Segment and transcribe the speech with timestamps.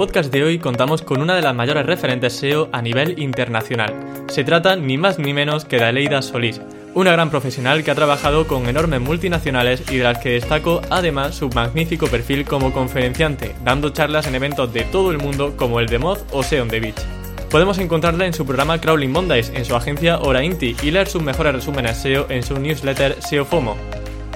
[0.00, 3.94] Podcast de hoy contamos con una de las mayores referentes SEO a nivel internacional.
[4.30, 6.58] Se trata ni más ni menos que de Aleida Solís,
[6.94, 11.34] una gran profesional que ha trabajado con enormes multinacionales y de las que destaco además
[11.34, 15.86] su magnífico perfil como conferenciante, dando charlas en eventos de todo el mundo como el
[15.86, 17.02] de Moz o SEO on the Beach.
[17.50, 21.22] Podemos encontrarla en su programa Crawling Mondays, en su agencia Hora Inti y leer sus
[21.22, 23.76] mejores resúmenes SEO en su newsletter SEO FOMO.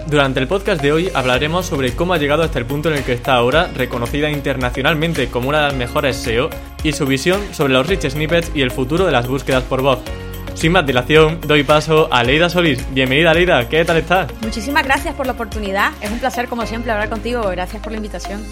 [0.06, 3.04] Durante el podcast de hoy hablaremos sobre cómo ha llegado hasta el punto en el
[3.04, 6.50] que está ahora, reconocida internacionalmente como una de las mejores SEO,
[6.82, 10.00] y su visión sobre los rich snippets y el futuro de las búsquedas por voz.
[10.54, 12.84] Sin más dilación, doy paso a Leida Solís.
[12.92, 14.30] Bienvenida, Leida, ¿qué tal estás?
[14.42, 15.92] Muchísimas gracias por la oportunidad.
[16.00, 17.42] Es un placer, como siempre, hablar contigo.
[17.48, 18.42] Gracias por la invitación.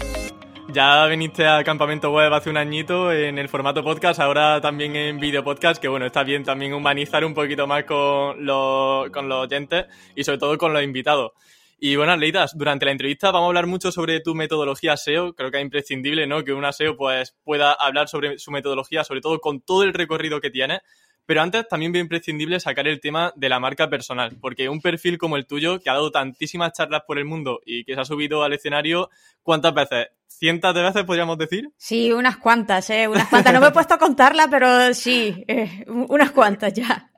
[0.73, 5.19] Ya viniste al campamento web hace un añito en el formato podcast, ahora también en
[5.19, 9.43] video podcast, que bueno, está bien también humanizar un poquito más con los, con los
[9.43, 11.33] oyentes y sobre todo con los invitados.
[11.77, 15.35] Y bueno, Leidas, durante la entrevista vamos a hablar mucho sobre tu metodología SEO.
[15.35, 16.43] Creo que es imprescindible, ¿no?
[16.43, 20.41] Que una SEO pues pueda hablar sobre su metodología, sobre todo con todo el recorrido
[20.41, 20.81] que tiene.
[21.25, 25.17] Pero antes también es imprescindible sacar el tema de la marca personal, porque un perfil
[25.17, 28.05] como el tuyo, que ha dado tantísimas charlas por el mundo y que se ha
[28.05, 29.09] subido al escenario,
[29.41, 30.07] ¿cuántas veces?
[30.27, 31.69] ¿Cientos de veces podríamos decir?
[31.77, 33.07] Sí, unas cuantas, ¿eh?
[33.07, 33.53] Unas cuantas.
[33.53, 37.11] No me he puesto a contarla, pero sí, eh, unas cuantas ya.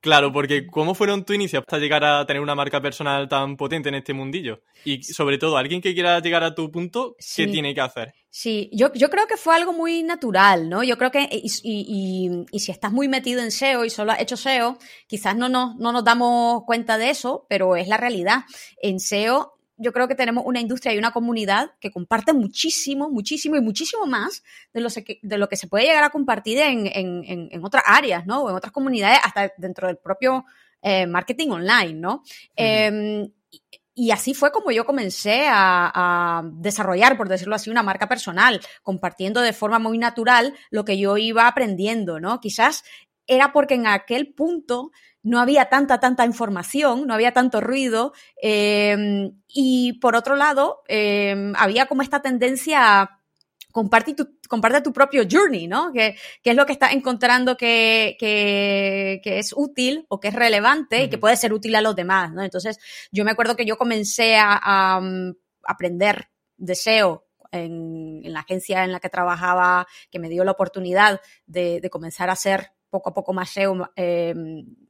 [0.00, 3.88] Claro, porque ¿cómo fueron tu inicio hasta llegar a tener una marca personal tan potente
[3.88, 4.62] en este mundillo?
[4.84, 8.14] Y sobre todo, alguien que quiera llegar a tu punto, ¿qué tiene que hacer?
[8.38, 10.82] Sí, yo, yo, creo que fue algo muy natural, ¿no?
[10.84, 14.20] Yo creo que, y, y, y, si estás muy metido en SEO y solo has
[14.20, 18.40] hecho SEO, quizás no nos, no nos damos cuenta de eso, pero es la realidad.
[18.82, 23.56] En SEO yo creo que tenemos una industria y una comunidad que comparte muchísimo, muchísimo
[23.56, 26.88] y muchísimo más de lo, que, de lo que se puede llegar a compartir en,
[26.88, 28.42] en, en, otras áreas, ¿no?
[28.42, 30.44] O en otras comunidades, hasta dentro del propio
[30.82, 32.22] eh, marketing online, ¿no?
[32.54, 33.30] eh,
[33.98, 39.40] y así fue como yo comencé a, desarrollar, por decirlo así, una marca personal, compartiendo
[39.40, 42.38] de forma muy natural lo que yo iba aprendiendo, ¿no?
[42.38, 42.84] Quizás
[43.26, 44.92] era porque en aquel punto
[45.22, 48.12] no había tanta, tanta información, no había tanto ruido.
[48.40, 53.20] Eh, y por otro lado, eh, había como esta tendencia a
[53.76, 55.92] compartir tu, comparte tu propio journey, ¿no?
[55.92, 60.34] Que, que, es lo que estás encontrando que, que, que, es útil o que es
[60.34, 62.42] relevante y que puede ser útil a los demás, ¿no?
[62.42, 62.78] Entonces,
[63.12, 68.82] yo me acuerdo que yo comencé a, a um, aprender deseo en, en, la agencia
[68.82, 73.10] en la que trabajaba, que me dio la oportunidad de, de comenzar a hacer poco
[73.10, 74.34] a poco más SEO, eh,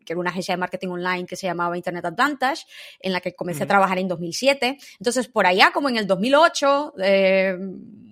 [0.06, 2.64] que era una agencia de marketing online que se llamaba Internet Advantage,
[3.00, 4.78] en la que comencé a trabajar en 2007.
[4.98, 7.58] Entonces, por allá, como en el 2008 eh,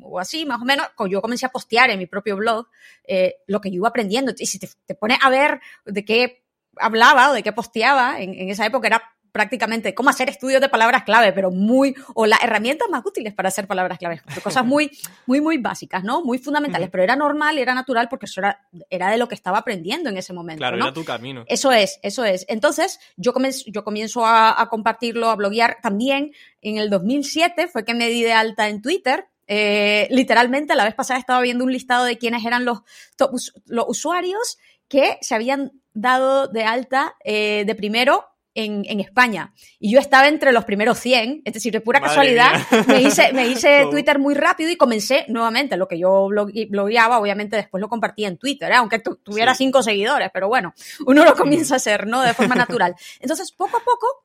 [0.03, 2.67] o así, más o menos, yo comencé a postear en mi propio blog
[3.05, 4.33] eh, lo que yo iba aprendiendo.
[4.37, 6.45] Y si te, te, pones a ver de qué
[6.77, 10.69] hablaba o de qué posteaba, en, en esa época era prácticamente cómo hacer estudios de
[10.69, 14.23] palabras clave, pero muy, o las herramientas más útiles para hacer palabras clave.
[14.45, 14.93] Cosas muy,
[15.27, 16.23] muy, muy básicas, ¿no?
[16.23, 19.59] Muy fundamentales, pero era normal era natural porque eso era, era de lo que estaba
[19.59, 20.61] aprendiendo en ese momento.
[20.61, 20.85] Claro, ¿no?
[20.85, 21.43] era tu camino.
[21.49, 22.47] Eso es, eso es.
[22.49, 26.33] Entonces, yo comienzo, yo comienzo a, a compartirlo, a bloguear también.
[26.63, 30.95] En el 2007 fue que me di de alta en Twitter, eh, literalmente, la vez
[30.95, 32.83] pasada estaba viendo un listado de quiénes eran los,
[33.17, 33.33] top,
[33.67, 39.53] los usuarios que se habían dado de alta eh, de primero en, en, España.
[39.79, 43.33] Y yo estaba entre los primeros 100, es decir, de pura Madre casualidad, me hice,
[43.33, 46.29] me hice Twitter muy rápido y comencé nuevamente lo que yo
[46.69, 48.77] blogueaba, obviamente después lo compartía en Twitter, ¿eh?
[48.77, 49.65] aunque tu, tuviera sí.
[49.65, 50.75] cinco seguidores, pero bueno,
[51.07, 52.23] uno lo comienza a hacer, ¿no?
[52.23, 52.95] De forma natural.
[53.21, 54.25] Entonces, poco a poco,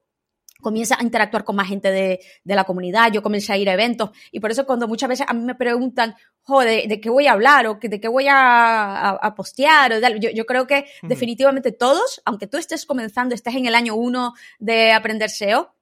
[0.62, 3.74] comienza a interactuar con más gente de, de, la comunidad, yo comencé a ir a
[3.74, 7.28] eventos y por eso cuando muchas veces a mí me preguntan, joder, ¿de, qué voy
[7.28, 9.94] a hablar o de qué voy a, a, a postear?
[9.94, 11.08] O yo, yo, creo que uh -huh.
[11.08, 15.74] definitivamente todos, aunque tú estés comenzando, estés en el año uno de aprender SEO,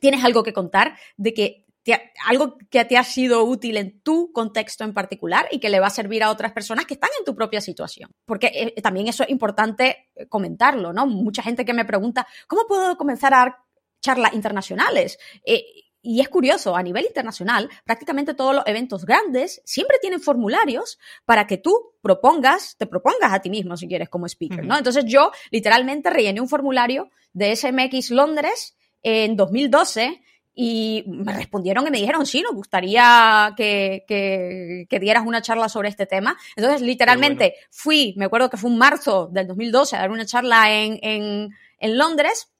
[0.00, 4.32] tienes algo que contar de que te, algo que te ha sido útil en tu
[4.32, 7.24] contexto en particular y que le va a servir a otras personas que están en
[7.24, 8.10] tu propia situación.
[8.24, 11.06] Porque eh, también eso es importante comentarlo, ¿no?
[11.06, 13.56] Mucha gente que me pregunta, ¿cómo puedo comenzar a dar
[14.02, 15.18] charlas internacionales?
[15.46, 15.64] Eh,
[16.02, 21.46] y es curioso, a nivel internacional, prácticamente todos los eventos grandes siempre tienen formularios para
[21.46, 24.64] que tú propongas, te propongas a ti mismo si quieres como speaker.
[24.66, 24.76] ¿no?
[24.76, 30.20] Entonces yo literalmente rellené un formulario de SMX Londres en 2012
[30.54, 35.88] y me respondieron y me dijeron, sí, nos gustaría que, que, dieras una charla sobre
[35.88, 36.36] este tema.
[36.56, 40.70] Entonces, literalmente, fui, me acuerdo que fue un marzo del 2012 a dar una charla
[40.70, 42.51] en, en, en Londres,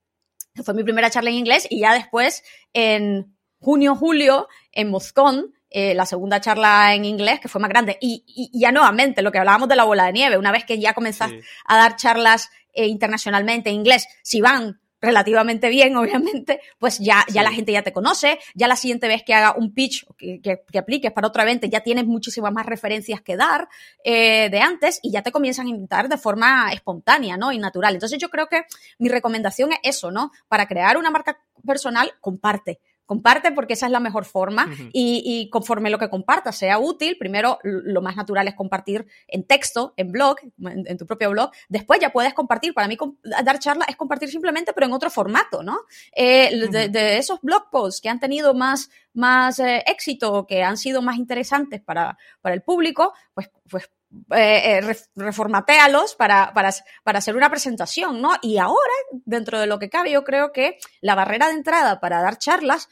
[0.62, 5.94] fue mi primera charla en inglés, y ya después, en junio, julio, en Moscón, eh,
[5.94, 7.96] la segunda charla en inglés, que fue más grande.
[8.00, 10.78] Y, y, ya nuevamente, lo que hablábamos de la bola de nieve, una vez que
[10.78, 11.32] ya comenzás
[11.64, 17.42] a dar charlas eh, internacionalmente en inglés, si van relativamente bien, obviamente, pues ya, ya
[17.42, 20.78] la gente ya te conoce, ya la siguiente vez que haga un pitch que, que,
[20.78, 23.68] apliques para otra evento, ya tienes muchísimas más referencias que dar
[24.04, 27.52] eh, de antes y ya te comienzan a invitar de forma espontánea, ¿no?
[27.52, 27.94] Y natural.
[27.94, 28.62] Entonces yo creo que
[28.98, 30.30] mi recomendación es eso, ¿no?
[30.48, 32.80] Para crear una marca personal, comparte
[33.12, 37.58] comparte porque esa es la mejor forma y, conforme lo que compartas sea útil, primero
[37.62, 42.10] lo más natural es compartir en texto, en blog, en, tu propio blog, después ya
[42.10, 42.96] puedes compartir, para mí
[43.44, 45.80] dar charla es compartir simplemente pero en otro formato, ¿no?
[46.16, 51.02] Eh, de, esos blog posts que han tenido más, más eh, éxito, que han sido
[51.02, 53.90] más interesantes para, para el público, pues, pues
[54.34, 56.70] eh, eh reformatealos para, para,
[57.02, 58.32] para, hacer una presentación, ¿no?
[58.42, 58.92] Y ahora,
[59.24, 62.88] dentro de lo que cabe, yo creo que la barrera de entrada para dar charlas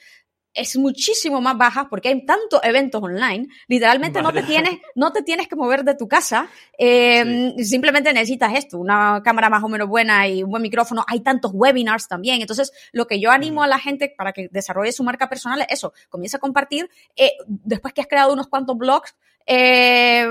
[0.54, 3.48] es muchísimo más baja porque hay tantos eventos online.
[3.68, 6.48] Literalmente no te, tienes, no te tienes que mover de tu casa.
[6.76, 11.04] Eh, simplemente necesitas esto, una cámara más o menos buena y un buen micrófono.
[11.06, 12.40] Hay tantos webinars también.
[12.40, 15.68] Entonces, lo que yo animo a la gente para que desarrolle su marca personal es
[15.70, 15.92] eso.
[16.08, 16.90] Comienza a compartir.
[17.16, 19.14] Eh, después que has creado unos cuantos blogs,
[19.46, 20.26] eh,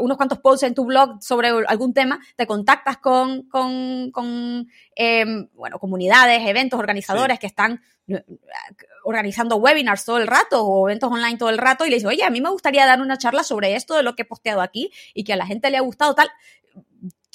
[0.00, 5.48] unos cuantos posts en tu blog sobre algún tema, te contactas con, con, con em,
[5.54, 8.24] bueno, comunidades, eventos, organizadores que están eh,
[9.04, 12.24] organizando webinars todo el rato o eventos online todo el rato y le dices, oye,
[12.24, 14.90] a mí me gustaría dar una charla sobre esto de lo que he posteado aquí
[15.14, 16.28] y que a la gente le ha gustado tal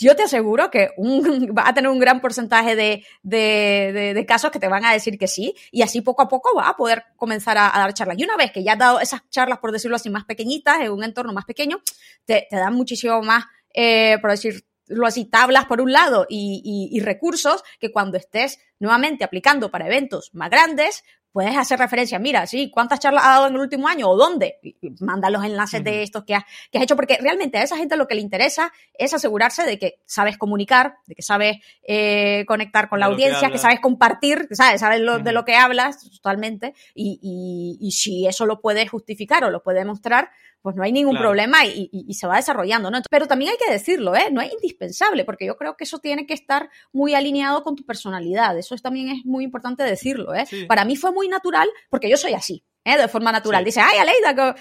[0.04, 4.60] yo te aseguro que un, va a tener un gran porcentaje de, de, casos que
[4.60, 7.58] te van a decir que sí, y así poco a poco va a poder comenzar
[7.58, 8.18] a, dar charlas.
[8.20, 10.92] Y una vez que ya has dado esas charlas, por decirlo así, más pequeñitas, en
[10.92, 11.82] un entorno más pequeño,
[12.26, 14.62] te, dan muchísimo más, eh, por decirlo
[15.06, 20.50] así, tablas por un lado y recursos que cuando estés nuevamente aplicando para eventos más
[20.50, 21.04] grandes,
[21.34, 24.60] puedes hacer referencia, mira, sí, ¿cuántas charlas ha dado en el último año o dónde?
[25.00, 27.98] manda los enlaces de estos que has, que has hecho, porque realmente a esa gente
[27.98, 31.58] lo que le interesa es asegurarse de que sabes comunicar, de que sabes
[31.88, 36.76] eh, conectar con la audiencia, que, sabes compartir, sabes, sabes de lo que hablas totalmente,
[36.94, 40.30] y, y, y si eso lo puedes justificar o lo puedes mostrar,
[40.64, 43.00] pues no hay ningún problema y, y, se va desarrollando, ¿no?
[43.10, 44.30] Pero también hay que decirlo, ¿eh?
[44.32, 47.86] No es indispensable, porque yo creo que eso tiene que estar muy alineado con tu
[47.86, 48.58] personalidad.
[48.58, 50.46] Eso también es muy importante decirlo, ¿eh?
[50.70, 52.64] Para mí fue muy natural, porque yo soy así.
[52.84, 52.98] ¿Eh?
[52.98, 53.64] de forma natural.
[53.64, 54.56] Dice, ay, Aleida,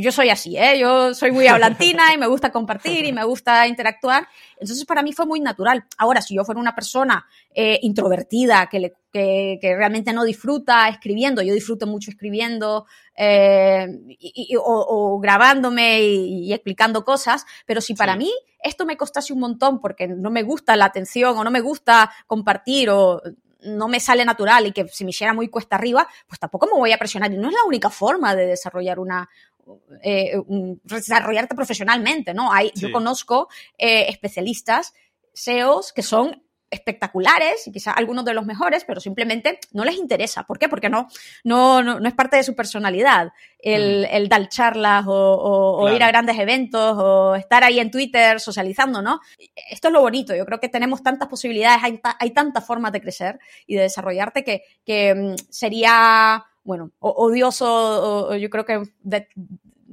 [0.00, 0.78] yo soy así, ¿eh?
[0.78, 4.26] yo soy muy hablantina y me gusta compartir y me gusta interactuar.
[4.58, 5.84] Entonces, para mí fue muy natural.
[5.98, 10.88] Ahora, si yo fuera una persona eh, introvertida, que, le, que, que, realmente no disfruta
[10.88, 13.86] escribiendo, yo disfruto mucho escribiendo eh,
[14.18, 19.32] y, o, o, grabándome y, y, explicando cosas, pero si para mí esto me costase
[19.32, 23.22] un montón porque no me gusta la atención o no me gusta compartir o
[23.60, 26.72] no me sale natural y que si me hiciera muy cuesta arriba, pues tampoco me
[26.72, 27.32] voy a presionar.
[27.32, 29.28] Y no es la única forma de desarrollar una,
[30.02, 30.34] eh,
[30.84, 32.52] desarrollarte profesionalmente, ¿no?
[32.52, 33.48] Hay, Yo conozco
[33.78, 34.94] eh, especialistas,
[35.32, 40.44] SEOs, que son espectaculares y quizás algunos de los mejores, pero simplemente no les interesa.
[40.44, 40.68] ¿Por qué?
[40.68, 41.08] Porque no,
[41.44, 46.38] no, no, es parte de su personalidad el, el dar charlas o, ir a grandes
[46.38, 49.20] eventos o estar ahí en Twitter socializando, ¿no?
[49.70, 50.34] Esto es lo bonito.
[50.34, 54.44] Yo creo que tenemos tantas posibilidades, hay, hay tantas formas de crecer y de desarrollarte
[54.44, 58.82] que, que mm, sería bueno, odioso, o, yo creo que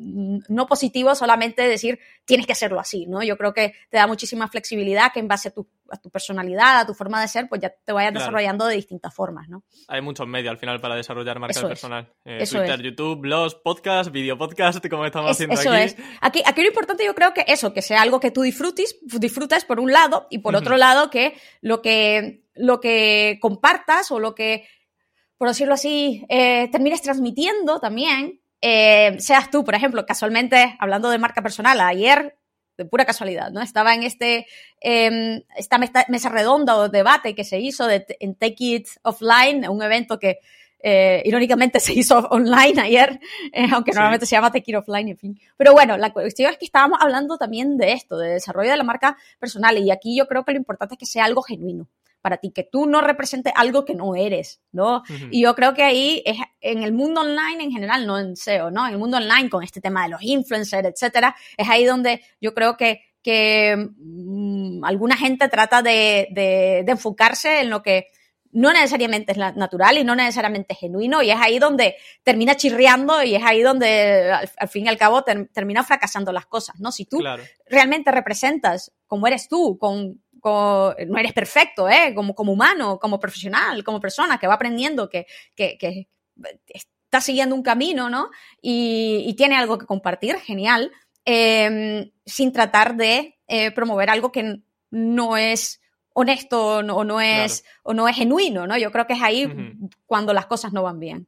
[0.04, 3.24] no positivo solamente decir tienes que hacerlo así, ¿no?
[3.24, 6.80] Yo creo que te da muchísima flexibilidad que en base a tu, a tu personalidad,
[6.80, 9.64] a tu forma de ser, pues ya te vayas desarrollando de distintas formas, ¿no?
[9.88, 12.12] Hay muchos medios al final para desarrollar marca personal.
[12.26, 15.84] Eh, Twitter, YouTube, blogs, podcast, video podcast, como estamos haciendo eso aquí.
[15.84, 15.96] Es.
[16.22, 16.44] aquí.
[16.46, 19.80] Aquí lo importante yo creo que eso, que sea algo que tú disfrutes, disfrutes por
[19.80, 24.68] un lado y por otro lado que lo que lo que compartas o lo que
[25.44, 31.18] por decirlo así, eh, termines transmitiendo también, eh, seas tú, por ejemplo, casualmente, hablando de
[31.18, 32.38] marca personal, ayer,
[32.78, 33.62] de pura casualidad, ¿no?
[33.62, 34.48] Estaba en este,
[34.80, 39.84] eh, esta mesa redonda o debate que se hizo de, en Take It Offline, un
[39.84, 40.40] evento que
[40.82, 43.20] eh, irónicamente se hizo online ayer,
[43.52, 45.40] eh, aunque normalmente se llama Take It Offline, en fin.
[45.58, 48.84] Pero bueno, la cuestión es que estábamos hablando también de esto, de desarrollo de la
[48.84, 51.90] marca personal, y aquí yo creo que lo importante es que sea algo genuino
[52.24, 55.04] para ti, que tú no representes algo que no eres, ¿no?
[55.30, 58.72] Y yo creo que ahí es en el mundo online en general, no en SEO,
[58.72, 58.88] ¿no?
[58.88, 62.54] En el mundo online con este tema de los influencers, etcétera, es ahí donde yo
[62.54, 68.08] creo que, que mm, alguna gente trata de, de, de enfocarse en lo que
[68.54, 73.22] no necesariamente es natural y no necesariamente es genuino y es ahí donde termina chirriando
[73.22, 76.92] y es ahí donde al, fin y al cabo termina fracasando las cosas, ¿no?
[76.92, 77.20] Si tú
[77.68, 82.14] realmente representas como eres tú, con, no eres perfecto, ¿eh?
[82.14, 86.08] Como, como humano, como profesional, como persona que va aprendiendo, que, que, que
[87.14, 88.32] está siguiendo un camino, ¿no?
[88.60, 90.92] Y, tiene algo que compartir, genial,
[91.26, 95.80] em, sin tratar de eh, promover algo que no es
[96.14, 98.78] honesto o no, es, o no es genuino, ¿no?
[98.78, 99.48] Yo creo que es ahí
[100.08, 101.28] cuando las cosas no van bien.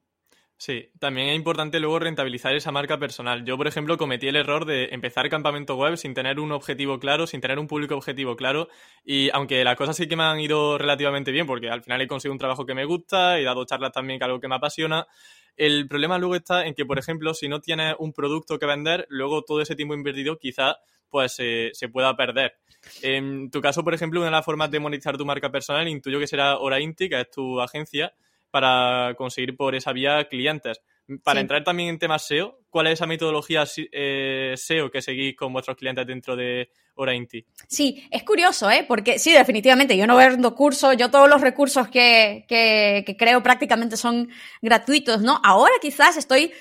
[0.57, 3.43] Sí, también es importante luego rentabilizar esa marca personal.
[3.43, 7.27] Yo, por ejemplo, cometí el error de empezar campamento web sin tener un objetivo claro,
[7.27, 8.69] sin tener un público objetivo claro.
[9.03, 12.07] Y aunque las cosas sí que me han ido relativamente bien, porque al final he
[12.07, 15.05] conseguido un trabajo que me gusta, he dado charlas también que algo que me apasiona,
[15.57, 19.05] el problema luego está en que, por ejemplo, si no tienes un producto que vender,
[19.09, 20.77] luego todo ese tiempo invertido quizás
[21.09, 22.55] pues se pueda perder.
[23.01, 26.19] En tu caso, por ejemplo, una de las formas de monetizar tu marca personal intuyo
[26.19, 28.13] que será Orainti, que es tu agencia,
[28.55, 30.79] para conseguir por esa vía clientes.
[31.25, 35.51] Para entrar también en temas SEO, ¿cuál es esa metodología eh, SEO que seguís con
[35.51, 37.45] vuestros clientes dentro de Orainti?
[37.67, 38.85] Sí, es curioso, ¿eh?
[38.87, 43.97] Porque sí, definitivamente, yo no vendo cursos, yo todos los recursos que, que creo prácticamente
[43.97, 44.29] son
[44.61, 45.41] gratuitos, ¿no?
[45.43, 46.53] Ahora quizás estoy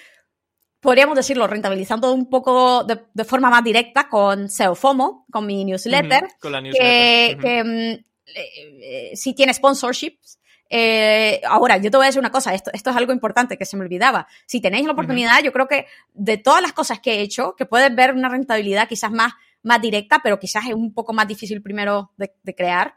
[0.81, 6.25] podríamos decirlo, rentabilizando un poco de, forma más directa con SEO FOMO, con mi newsletter.
[6.41, 7.39] con la newsletter.
[7.39, 10.41] Que, mm, eh, sí tiene sponsorships.
[10.77, 13.65] Eh, ahora, yo te voy a decir una cosa, esto, esto es algo importante que
[13.65, 14.27] se me olvidaba.
[14.45, 17.65] Si tenéis la oportunidad, yo creo que de todas las cosas que he hecho, que
[17.65, 21.63] puedes ver una rentabilidad quizás más, más directa, pero quizás es un poco más difícil
[21.63, 22.97] primero de crear,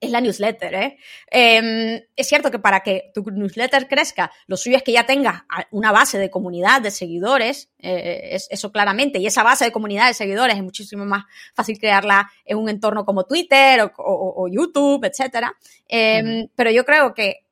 [0.00, 0.74] es la newsletter.
[0.74, 0.98] ¿eh?
[1.30, 5.42] Em, es cierto que para que tu newsletter crezca, lo suyo es que ya tengas
[5.70, 10.06] una base de comunidad de seguidores, eh, es, eso claramente, y esa base de comunidad
[10.08, 11.24] de seguidores es muchísimo más
[11.54, 15.48] fácil crearla en un entorno como Twitter o, YouTube, etc.
[15.88, 17.46] Em, pero yo creo que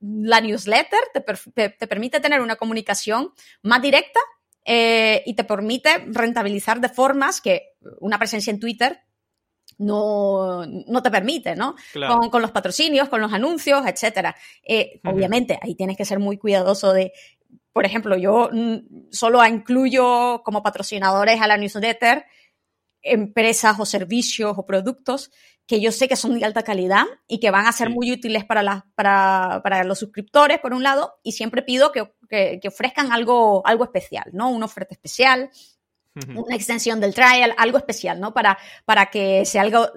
[0.00, 3.32] la newsletter te, te, permite tener una comunicación
[3.62, 4.18] más directa
[4.64, 9.00] eh, y te permite rentabilizar de formas que una presencia en Twitter
[9.82, 11.74] no, no te permite, ¿no?
[12.30, 14.34] Con, los patrocinios, con los anuncios, etcétera.
[14.62, 17.12] Eh, obviamente, ahí tienes que ser muy cuidadoso de,
[17.72, 22.24] por ejemplo, yo mm, solo incluyo como patrocinadores a la newsletter
[23.02, 25.30] empresas o servicios o productos
[25.66, 28.44] que yo sé que son de alta calidad y que van a ser muy útiles
[28.44, 33.64] para, para, para, los suscriptores, por un lado, y siempre pido que, que, ofrezcan algo,
[33.66, 34.50] algo especial, ¿no?
[34.50, 35.50] Una oferta especial,
[36.34, 38.34] una extensión del trial, algo especial, ¿no?
[38.34, 39.88] Para, para que sea algo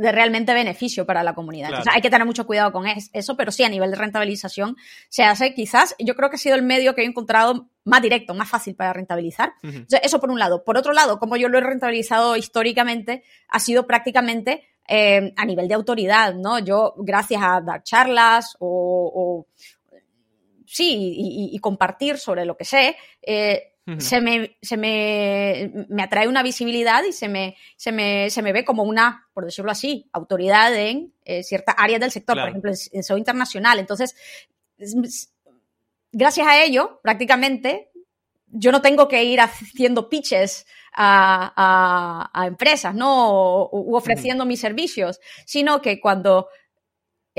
[0.00, 1.82] de realmente beneficio para la comunidad.
[1.92, 4.76] hay que tener mucho cuidado con eso, pero sí, a nivel de rentabilización
[5.08, 8.34] se hace quizás, yo creo que ha sido el medio que he encontrado más directo,
[8.34, 9.52] más fácil para rentabilizar.
[10.02, 10.64] eso por un lado.
[10.64, 15.68] Por otro lado, como yo lo he rentabilizado históricamente, ha sido prácticamente eh, a nivel
[15.68, 16.58] de autoridad, ¿no?
[16.58, 19.46] Yo, gracias a dar charlas o,
[20.64, 21.14] sí,
[21.52, 27.02] y, compartir sobre lo que sé, eh, se, me, se me, me, atrae una visibilidad
[27.04, 31.12] y se me, se, me, se me ve como una, por decirlo así, autoridad en
[31.24, 33.78] eh, cierta área del sector, por ejemplo, en SEO internacional.
[33.78, 34.14] Entonces,
[36.12, 37.90] gracias a ello, prácticamente,
[38.46, 43.68] yo no tengo que ir haciendo pitches a, a, empresas, ¿no?
[43.70, 46.48] U, ofreciendo mis servicios, sino que cuando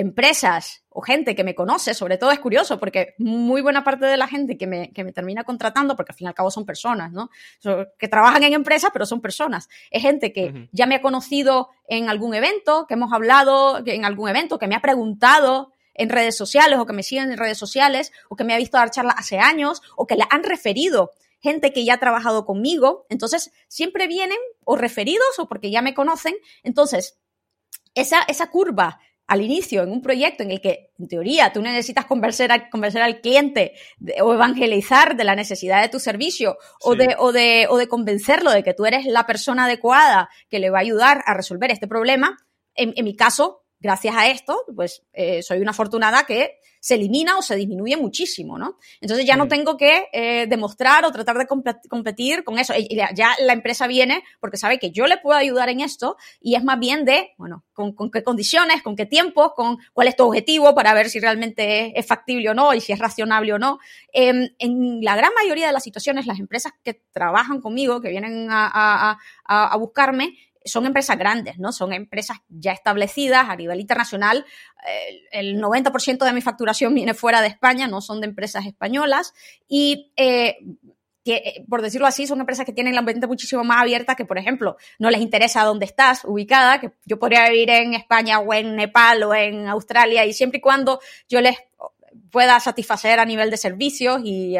[0.01, 4.17] empresas o gente que me conoce, sobre todo es curioso porque muy buena parte de
[4.17, 6.65] la gente que me, que me termina contratando, porque al fin y al cabo son
[6.65, 7.29] personas, ¿no?
[7.97, 9.69] que trabajan en empresas, pero son personas.
[9.89, 14.29] Es gente que ya me ha conocido en algún evento, que hemos hablado en algún
[14.29, 18.11] evento, que me ha preguntado en redes sociales o que me siguen en redes sociales
[18.29, 21.73] o que me ha visto dar charlas hace años o que le han referido gente
[21.73, 23.05] que ya ha trabajado conmigo.
[23.09, 26.35] Entonces, siempre vienen o referidos o porque ya me conocen.
[26.63, 27.19] Entonces,
[27.95, 28.99] esa, esa curva
[29.31, 33.21] al inicio en un proyecto en el que, en teoría, tú necesitas convencer, convencer al
[33.21, 33.71] cliente
[34.21, 38.51] o evangelizar de la necesidad de tu servicio o, de, o, de, o de convencerlo
[38.51, 41.87] de que tú eres la persona adecuada que le va a ayudar a resolver este
[41.87, 42.39] problema,
[42.75, 47.37] en, en mi caso, gracias a esto, pues eh, soy una afortunada que se elimina
[47.37, 48.79] o se disminuye muchísimo, ¿no?
[49.01, 52.73] Entonces ya no tengo que eh, demostrar o tratar de competir con eso.
[53.13, 56.63] Ya la empresa viene porque sabe que yo le puedo ayudar en esto y es
[56.63, 60.73] más bien de, bueno, con, qué condiciones, con qué tiempos, con cuál es tu objetivo
[60.73, 63.77] para ver si realmente es, factible o no y si es razonable o no.
[64.11, 68.47] Em, en la gran mayoría de las situaciones, las empresas que trabajan conmigo, que vienen
[68.49, 70.35] a, a buscarme,
[70.65, 71.71] son empresas grandes, ¿no?
[71.71, 74.45] Son empresas ya establecidas a nivel internacional.
[75.31, 79.33] El, 90% de mi facturación viene fuera de España, no son de empresas españolas.
[79.67, 80.57] Y eh,
[81.23, 84.39] eh, por decirlo así, son empresas que tienen la mente muchísimo más abierta que, por
[84.39, 88.75] ejemplo, no les interesa dónde estás ubicada, que yo podría vivir en España o en
[88.75, 90.99] Nepal o en Australia y siempre y cuando
[91.29, 91.57] yo les
[92.31, 94.55] pueda satisfacer a nivel de servicios y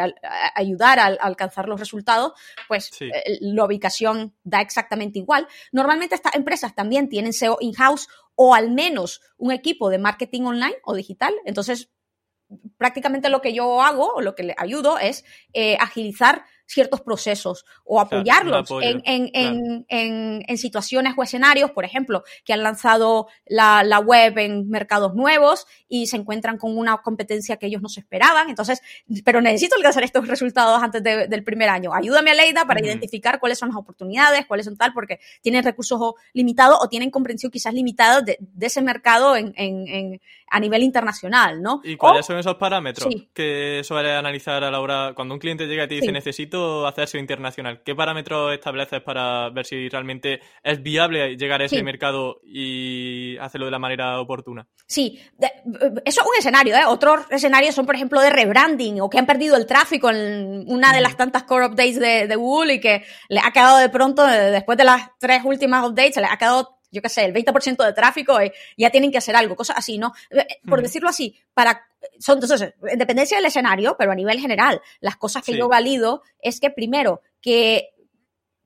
[0.56, 2.34] ayudar a, alcanzar los resultados,
[2.68, 5.48] pues eh, la ubicación da exactamente igual.
[5.72, 10.76] Normalmente estas empresas también tienen SEO in-house o al menos un equipo de marketing online
[10.84, 11.34] o digital.
[11.46, 11.90] Entonces,
[12.78, 15.24] prácticamente lo que yo hago o lo que le ayudo es
[15.54, 23.28] eh, agilizar ciertos procesos o apoyarlos en, situaciones o escenarios, por ejemplo, que han lanzado
[23.46, 28.00] la, web en mercados nuevos y se encuentran con una competencia que ellos no se
[28.00, 28.50] esperaban.
[28.50, 28.82] Entonces,
[29.24, 31.94] pero necesito alcanzar estos resultados antes del primer año.
[31.94, 36.00] Ayúdame, Leida, para identificar cuáles son las oportunidades, cuáles son tal, porque tienen recursos
[36.34, 41.82] limitados o tienen comprensión quizás limitada de, ese mercado a nivel internacional, ¿no?
[41.84, 45.86] ¿Y cuáles son esos parámetros que suele analizar a la hora cuando un cliente llega
[45.86, 46.51] y te dice necesito
[46.88, 47.82] hacerse internacional?
[47.84, 53.66] ¿Qué parámetros estableces para ver si realmente es viable llegar a ese mercado y hacerlo
[53.66, 54.68] de la manera oportuna?
[54.88, 55.20] Sí,
[56.06, 56.76] eso es un escenario.
[56.76, 56.86] ¿eh?
[56.88, 60.94] Otros escenarios son, por ejemplo, de rebranding o que han perdido el tráfico en una
[60.94, 64.78] de las tantas core updates de, Google y que le ha quedado de pronto, después
[64.78, 68.42] de las tres últimas updates, le ha quedado yo qué sé, el 20% de tráfico
[68.44, 70.14] y ya tienen que hacer algo, cosas así, ¿no?
[70.30, 71.88] Eh, por decirlo así, para
[72.20, 76.24] son entonces, en dependencia del escenario, pero a nivel general, las cosas que yo valido
[76.42, 77.90] es que primero, que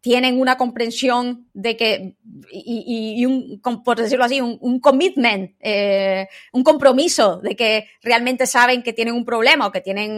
[0.05, 2.15] tienen una comprensión de que,
[2.51, 8.93] y, un, por decirlo así, un, commitment, eh, un compromiso de que realmente saben que
[8.93, 10.11] tienen un problema o que tienen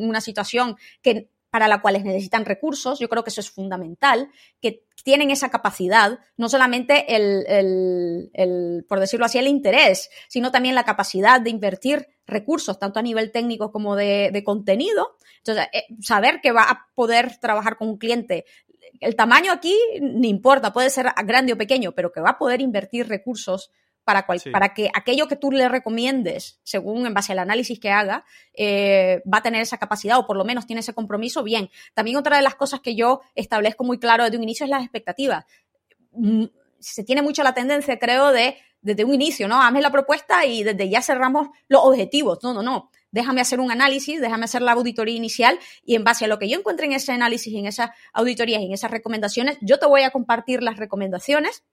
[0.00, 4.84] una situación que para la cual necesitan recursos, yo creo que eso es fundamental, que
[5.04, 11.40] tienen esa capacidad, no solamente el, por decirlo así, el interés, sino también la capacidad
[11.40, 15.16] de invertir recursos, tanto a nivel técnico como de, contenido.
[15.38, 18.44] Entonces, eh, saber que va a poder trabajar con un cliente.
[19.00, 22.60] El tamaño aquí ni importa, puede ser grande o pequeño, pero que va a poder
[22.60, 23.70] invertir recursos
[24.06, 28.24] para, para que aquello que tú le recomiendes, según en base al análisis que haga,
[28.54, 31.70] eh, va a tener esa capacidad o por lo menos tiene ese compromiso, bien.
[31.92, 34.82] También otra de las cosas que yo establezco muy claro desde un inicio es las
[34.82, 35.44] expectativas.
[36.12, 36.44] Mm,
[36.78, 39.60] se tiene mucho la tendencia, creo, de desde un inicio, ¿no?
[39.60, 42.38] Hazme la propuesta y desde ya cerramos los objetivos.
[42.44, 42.92] No, no, no.
[43.10, 46.48] Déjame hacer un análisis, déjame hacer la auditoría inicial y en base a lo que
[46.48, 50.02] yo encuentre en ese análisis, en esas auditorías y en esas recomendaciones, yo te voy
[50.02, 51.64] a compartir las recomendaciones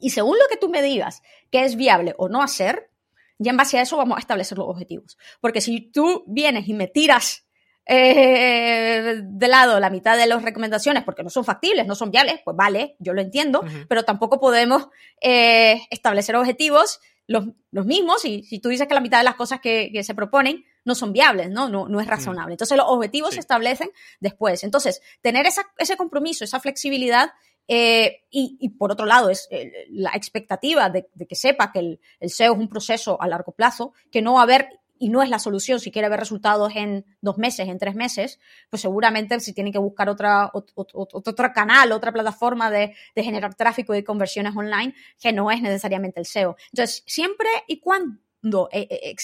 [0.00, 2.90] y según lo que tú me digas que es viable o no hacer,
[3.38, 5.16] ya en base a eso vamos a establecer los objetivos.
[5.40, 7.46] Porque si tú vienes y me tiras
[7.86, 12.40] eh, de lado la mitad de las recomendaciones porque no son factibles, no son viables,
[12.44, 14.88] pues vale, yo lo entiendo, pero tampoco podemos
[15.22, 19.60] eh, establecer objetivos los, mismos y si tú dices que la mitad de las cosas
[19.60, 21.68] que, se proponen no son viables, ¿no?
[21.68, 22.54] No, no es razonable.
[22.54, 24.64] Entonces los objetivos se establecen después.
[24.64, 27.32] Entonces, tener ese compromiso, esa flexibilidad
[27.70, 32.00] eh, y, por otro lado, es eh, la expectativa de, que sepa que el,
[32.30, 35.28] SEO es un proceso a largo plazo, que no va a haber y no es
[35.28, 39.52] la solución si quiere ver resultados en dos meses, en tres meses, pues seguramente si
[39.52, 45.32] tiene que buscar otra, otro, canal, otra plataforma de, generar tráfico y conversiones online, que
[45.32, 46.56] no es necesariamente el SEO.
[46.72, 49.14] Entonces, siempre y cuando eh,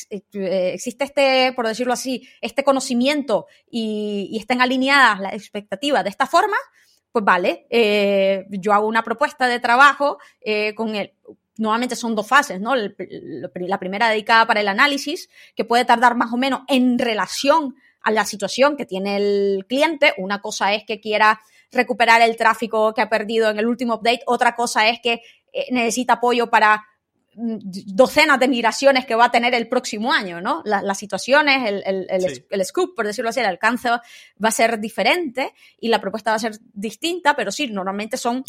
[0.75, 6.27] existe este, por decirlo así, este conocimiento y, y estén alineadas las expectativas de esta
[6.27, 6.57] forma,
[7.15, 11.13] pues vale, eh, yo hago una propuesta de trabajo eh, con el,
[11.57, 12.75] normalmente son dos fases, ¿no?
[12.75, 18.11] La primera dedicada para el análisis, que puede tardar más o menos en relación a
[18.11, 20.13] la situación que tiene el cliente.
[20.17, 24.23] Una cosa es que quiera recuperar el tráfico que ha perdido en el último update,
[24.27, 25.23] otra cosa es que
[25.53, 26.85] eh, necesita apoyo para
[27.37, 30.63] docenas de migraciones que va a tener el próximo año, ¿no?
[30.65, 34.01] las situaciones, el, el, scoop, por decirlo así, el alcance va
[34.41, 38.45] a ser diferente y la propuesta va a ser distinta, pero sí, normalmente son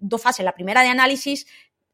[0.00, 0.44] dos fases.
[0.44, 1.46] La primera de análisis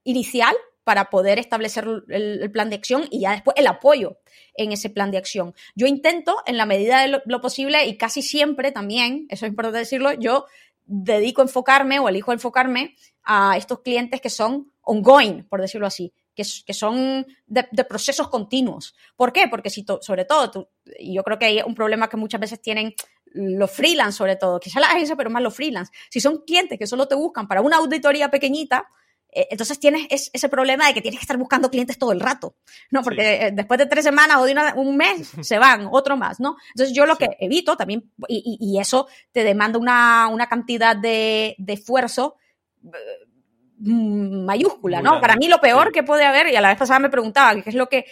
[0.05, 4.19] inicial para poder establecer el, plan de acción y ya después el apoyo
[4.57, 5.55] en ese plan de acción.
[5.75, 9.79] Yo intento, en la medida de lo posible y casi siempre también, eso es importante
[9.79, 10.45] decirlo, yo
[10.87, 16.13] dedico a enfocarme o elijo enfocarme a estos clientes que son ongoing, por decirlo así,
[16.35, 18.95] que, que son de, procesos continuos.
[19.17, 19.49] ¿Por qué?
[19.49, 22.95] Porque si sobre todo, y yo creo que hay un problema que muchas veces tienen
[23.35, 25.93] los freelance sobre todo, quizá la agencia, pero más los freelance.
[26.11, 28.89] Si son clientes que solo te buscan para una auditoría pequeñita,
[29.35, 32.57] eh, entonces tienes ese problema de que tienes que estar buscando clientes todo el rato,
[32.91, 33.03] ¿no?
[33.03, 36.57] Porque eh, después de tres semanas o de un mes se van, otro más, ¿no?
[36.69, 41.73] Entonces yo lo que evito también, y, eso te demanda una, una cantidad de, de
[41.73, 42.37] esfuerzo
[42.83, 42.91] mm,
[43.79, 45.21] mayúscula, ¿no?
[45.21, 47.71] Para mí lo peor que puede haber, y a la vez pasada me preguntaba qué
[47.71, 48.07] es lo que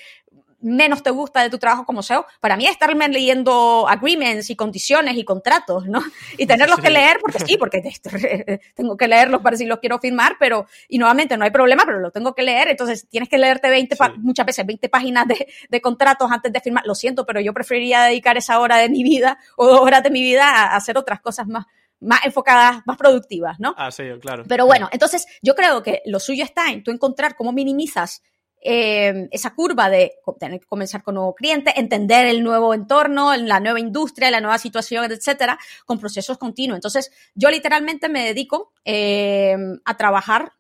[0.62, 4.57] menos te gusta de tu trabajo como SEO, para mí es estarme leyendo agreements y
[4.57, 6.01] condiciones y contratos, ¿no?
[6.38, 7.83] Y tenerlos que leer, porque sí, porque
[8.75, 11.98] tengo que leerlos para si los quiero firmar, pero, y nuevamente no hay problema, pero
[11.98, 15.81] lo tengo que leer, entonces tienes que leerte 20, muchas veces 20 páginas de, de,
[15.81, 16.87] contratos antes de firmar.
[16.87, 20.11] Lo siento, pero yo preferiría dedicar esa hora de mi vida o dos horas de
[20.11, 21.66] mi vida a hacer otras cosas más,
[22.02, 23.74] más enfocadas, más productivas, ¿no?
[23.78, 24.44] Ah, sí, claro.
[24.48, 28.22] Pero bueno, entonces yo creo que lo suyo está en tú encontrar cómo minimizas
[28.64, 33.58] eh, esa curva de tener que comenzar con nuevo cliente, entender el nuevo entorno, la
[33.58, 36.76] nueva industria, la nueva situación, etcétera, con procesos continuos.
[36.76, 40.52] Entonces, yo literalmente me dedico eh, a trabajar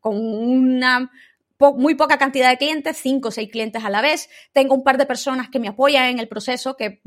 [0.00, 1.10] con una
[1.58, 4.28] muy poca cantidad de clientes, cinco o seis clientes a la vez.
[4.52, 7.00] Tengo un par de personas que me apoyan en el proceso, que,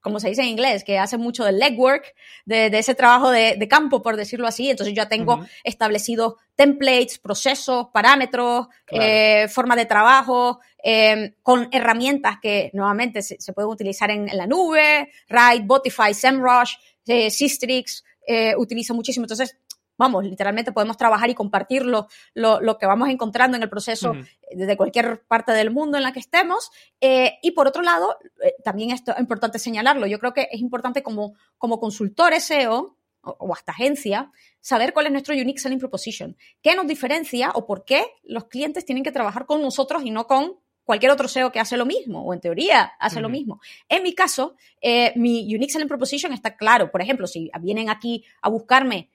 [0.00, 3.56] como se dice en inglés, que hacen mucho del legwork, de, de ese trabajo de,
[3.56, 4.70] de, campo, por decirlo así.
[4.70, 12.70] Entonces yo tengo establecidos templates, procesos, parámetros, eh, forma de trabajo, eh, con herramientas que
[12.74, 16.74] nuevamente se, se pueden utilizar en, en, la nube, Ride, Botify, SEMrush,
[17.06, 19.24] eh, Systrix, eh, utilizo muchísimo.
[19.24, 19.56] Entonces,
[19.96, 24.12] vamos, literalmente podemos trabajar y compartir lo, lo, que vamos encontrando en el proceso
[24.50, 26.70] de cualquier parte del mundo en la que estemos.
[27.00, 30.60] Eh, y por otro lado, eh, también esto es importante señalarlo, yo creo que es
[30.60, 34.30] importante como, como consultor SEO o, hasta agencia,
[34.60, 38.84] saber cuál es nuestro unique selling proposition, qué nos diferencia o por qué los clientes
[38.84, 42.22] tienen que trabajar con nosotros y no con cualquier otro SEO que hace lo mismo,
[42.22, 43.60] o en teoría hace lo mismo.
[43.88, 46.90] En mi caso, eh, mi Unique Selling Proposition está claro.
[46.90, 49.08] Por ejemplo, si vienen aquí a buscarme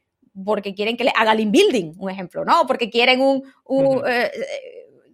[0.45, 2.65] porque quieren que le haga link building, un ejemplo, ¿no?
[2.67, 4.31] Porque quieren un, un eh,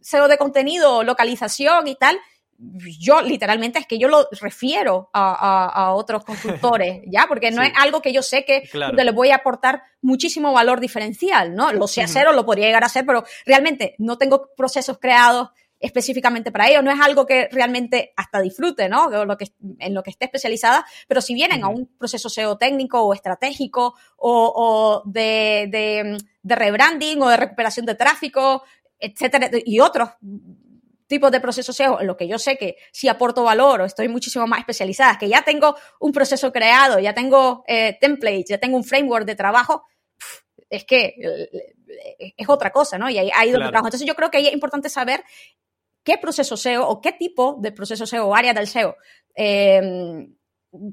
[0.02, 2.18] SEO de contenido, localización y tal.
[2.58, 7.26] Yo literalmente es que yo lo refiero a, a, otros consultores, ¿ya?
[7.28, 11.54] Porque no es algo que yo sé que le voy a aportar muchísimo valor diferencial,
[11.54, 11.74] ¿no?
[11.74, 15.50] Lo sé hacer o lo podría llegar a hacer, pero realmente no tengo procesos creados
[15.86, 16.82] específicamente para ello.
[16.82, 19.26] No es algo que realmente hasta disfrute, ¿no?
[19.26, 23.02] Lo que, en lo que esté especializada, pero si vienen a un proceso SEO técnico
[23.02, 28.64] o estratégico o, de, de, rebranding o de recuperación de tráfico,
[29.00, 30.10] etcétera, y otros
[31.08, 34.08] tipos de procesos SEO en lo que yo sé que si aporto valor o estoy
[34.08, 38.76] muchísimo más especializada, que ya tengo un proceso creado, ya tengo eh, templates, ya tengo
[38.78, 39.84] un framework de trabajo,
[40.70, 43.10] es que eh, es otra cosa, ¿no?
[43.10, 43.88] Y ahí, hay donde trabajo.
[43.88, 45.24] Entonces yo creo que ahí es importante saber
[46.06, 48.96] qué proceso SEO o qué tipo de proceso SEO o área del SEO
[49.36, 50.30] eh,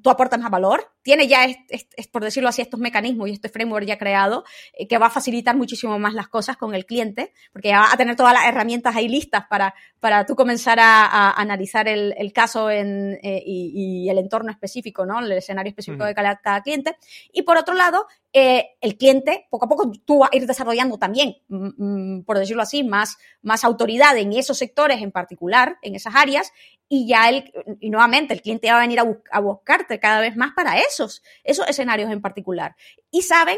[0.03, 3.87] tú aportas más valor, tiene ya, es, por decirlo así, estos mecanismos y este framework
[3.87, 7.69] ya creado, eh, que va a facilitar muchísimo más las cosas con el cliente, porque
[7.69, 11.89] ya va a tener todas las herramientas ahí listas para, para tú comenzar a, analizar
[11.89, 15.21] el, caso en, eh, y, el entorno específico, ¿no?
[15.21, 16.97] El escenario específico de cada, cliente.
[17.33, 20.99] Y por otro lado, eh, el cliente, poco a poco tú vas a ir desarrollando
[20.99, 25.95] también, mm, mm, por decirlo así, más, más autoridad en esos sectores en particular, en
[25.95, 26.53] esas áreas,
[26.95, 27.51] y ya el,
[27.81, 31.67] y nuevamente el cliente va a venir a, buscarte cada vez más para esos, esos
[31.67, 32.77] escenarios en particular.
[33.11, 33.57] Y saben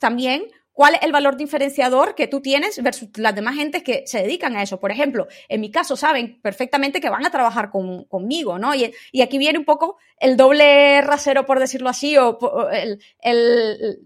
[0.00, 4.22] también cuál es el valor diferenciador que tú tienes versus las demás gentes que se
[4.22, 4.80] dedican a eso.
[4.80, 8.74] Por ejemplo, en mi caso saben perfectamente que van a trabajar conmigo, ¿no?
[8.74, 14.00] Y, y, aquí viene un poco el doble rasero, por decirlo así, o, el, el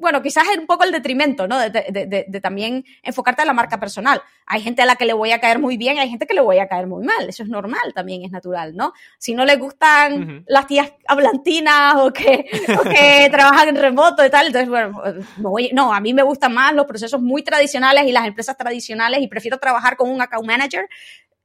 [0.00, 1.58] bueno, quizás es un poco el detrimento, ¿no?
[1.58, 4.22] De, de, de, también enfocarte en la marca personal.
[4.46, 6.40] Hay gente a la que le voy a caer muy bien, hay gente que le
[6.40, 7.28] voy a caer muy mal.
[7.28, 8.92] Eso es normal, también es natural, ¿no?
[9.18, 12.46] Si no le gustan las tías hablantinas o que,
[12.80, 15.02] o que trabajan en remoto y tal, entonces, bueno,
[15.72, 19.28] no, a mí me gustan más los procesos muy tradicionales y las empresas tradicionales y
[19.28, 20.88] prefiero trabajar con un account manager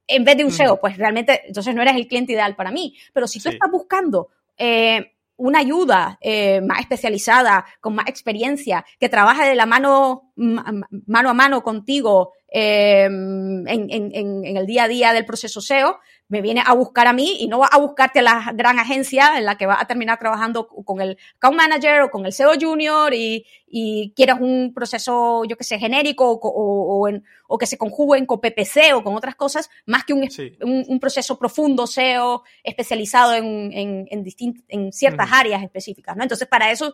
[0.07, 0.79] en vez de un SEO.
[0.79, 2.95] Pues realmente, entonces no eres el cliente ideal para mí.
[3.13, 9.09] Pero si tú estás buscando eh, una ayuda eh, más especializada, con más experiencia, que
[9.09, 14.87] trabaje de la mano, mano a mano contigo eh, en, en, en, el día a
[14.87, 18.19] día del proceso SEO, me viene a buscar a mí y no va a buscarte
[18.19, 22.01] a la gran agencia en la que va a terminar trabajando con el account manager
[22.01, 26.39] o con el SEO junior y, y quieres un proceso, yo que sé, genérico o,
[26.41, 27.09] o,
[27.47, 30.27] o, que se conjuguen con PPC o con otras cosas, más que un,
[30.61, 36.23] un, proceso profundo SEO especializado en, en, en, en ciertas áreas específicas, ¿no?
[36.23, 36.93] Entonces, para eso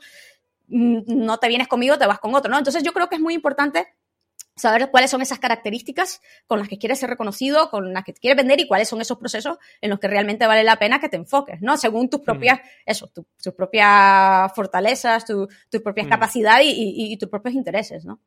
[0.68, 2.58] mm, no te vienes conmigo, te vas con otro, ¿no?
[2.58, 3.88] Entonces, yo creo que es muy importante
[4.62, 8.38] saber cuáles son esas características con las que quieres ser reconocido, con las que quieres
[8.38, 11.18] vender y cuáles son esos procesos en los que realmente vale la pena que te
[11.18, 11.78] enfoques, ¿no?
[11.78, 18.20] Según tus propias, eso, tus propias fortalezas, tus propias capacidades y, tus propios intereses, ¿no?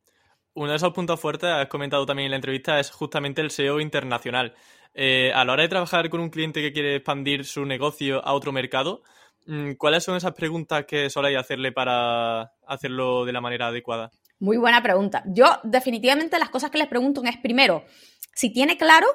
[0.54, 3.80] Uno de esos puntos fuertes, has comentado también en la entrevista, es justamente el SEO
[3.80, 4.54] internacional.
[4.92, 8.32] Eh, a la hora de trabajar con un cliente que quiere expandir su negocio a
[8.34, 9.02] otro mercado,
[9.46, 14.10] mm, ¿cuáles son esas preguntas que soléis hacerle para hacerlo de la manera adecuada?
[14.44, 15.24] Muy buena pregunta.
[15.26, 17.86] Yo definitivamente las cosas que les pregunto es primero,
[18.34, 19.06] si tiene claro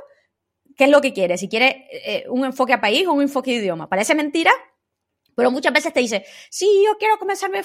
[0.76, 1.40] ¿qué es lo que quieres?
[1.40, 3.88] Si quieres eh, un enfoque a país o un enfoque a idioma.
[3.88, 4.52] Parece mentira,
[5.36, 7.62] pero muchas veces te dice, sí, yo quiero comenzarme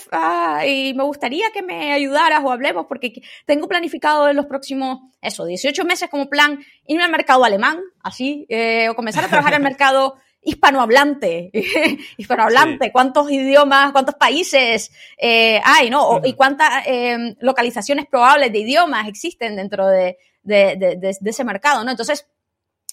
[0.66, 5.46] y me gustaría que me ayudaras o hablemos porque tengo planificado en los próximos, eso,
[5.46, 9.62] 18 meses como plan irme al mercado alemán, así, eh, o comenzar a trabajar en
[9.62, 11.50] el mercado hispanohablante,
[12.16, 16.20] hispanohablante, cuántos idiomas, cuántos países eh, hay, ¿no?
[16.24, 21.90] y cuántas em, localizaciones probables de idiomas existen dentro de, de, ese mercado, ¿no?
[21.90, 22.26] Entonces,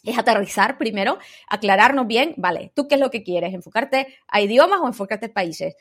[0.04, 3.54] es aterrizar primero, aclararnos bien, vale, ¿tú qué es lo que quieres?
[3.54, 5.76] ¿Enfocarte a idiomas o enfocarte a países?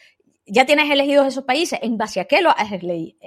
[0.50, 2.70] Ya tienes elegidos esos países, ¿en base a qué lo has,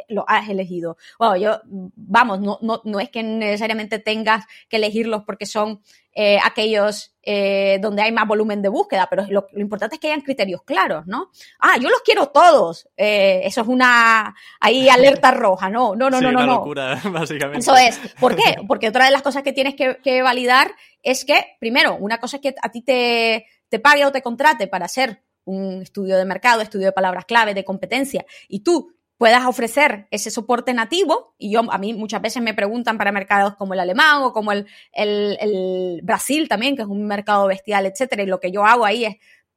[0.10, 0.98] lo has elegido?
[1.18, 5.82] Bueno, yo, vamos, no, no, no, es que necesariamente tengas que elegirlos porque son
[6.16, 10.22] eh, aquellos eh, donde hay más volumen de búsqueda, pero lo, importante es que hayan
[10.22, 11.32] criterios claros, ¿no?
[11.60, 12.88] Ah, yo los quiero todos.
[12.98, 16.40] Eh, eso es una ahí alerta roja, no, no, no, no, no.
[16.40, 17.60] Una locura, básicamente.
[17.60, 17.98] Eso es.
[18.20, 18.58] ¿Por qué?
[18.68, 22.38] Porque otra de las cosas que tienes que, que validar es que, primero, una cosa
[22.38, 26.26] es que a ti te, te pague o te contrate para hacer un estudio de
[26.26, 31.52] mercado, estudio de palabras clave, de competencia, y tú puedas ofrecer ese soporte nativo, y
[31.52, 34.68] yo a mí muchas veces me preguntan para mercados como el alemán o como el,
[34.92, 39.06] el, Brasil también, que es un mercado bestial, etcétera, y lo que yo hago ahí
[39.06, 39.16] es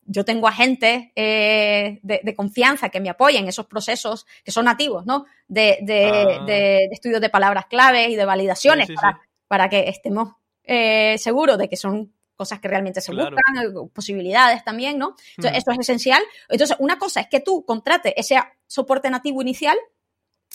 [0.08, 5.04] yo tengo agentes eh, de, confianza que me apoyen en esos procesos que son nativos,
[5.04, 5.26] ¿no?
[5.48, 6.44] De, de, ah.
[6.44, 11.68] de estudios de palabras clave y de validaciones para, para, que estemos eh, seguros de
[11.68, 15.16] que son cosas que realmente se buscan, eh, posibilidades también, ¿no?
[15.36, 16.22] Entonces, esto es esencial.
[16.48, 19.76] Entonces, una cosa es que tú contrates ese soporte nativo inicial,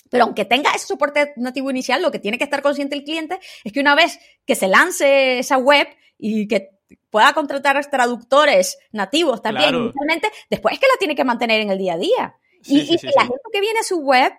[0.09, 3.39] pero aunque tenga ese soporte nativo inicial, lo que tiene que estar consciente el cliente
[3.63, 6.69] es que una vez que se lance esa web y que
[7.09, 11.77] pueda contratar traductores nativos también inicialmente, después es que la tiene que mantener en el
[11.77, 12.35] día a día.
[12.63, 12.81] y,
[13.15, 14.31] la gente que viene a su web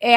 [0.00, 0.16] eh,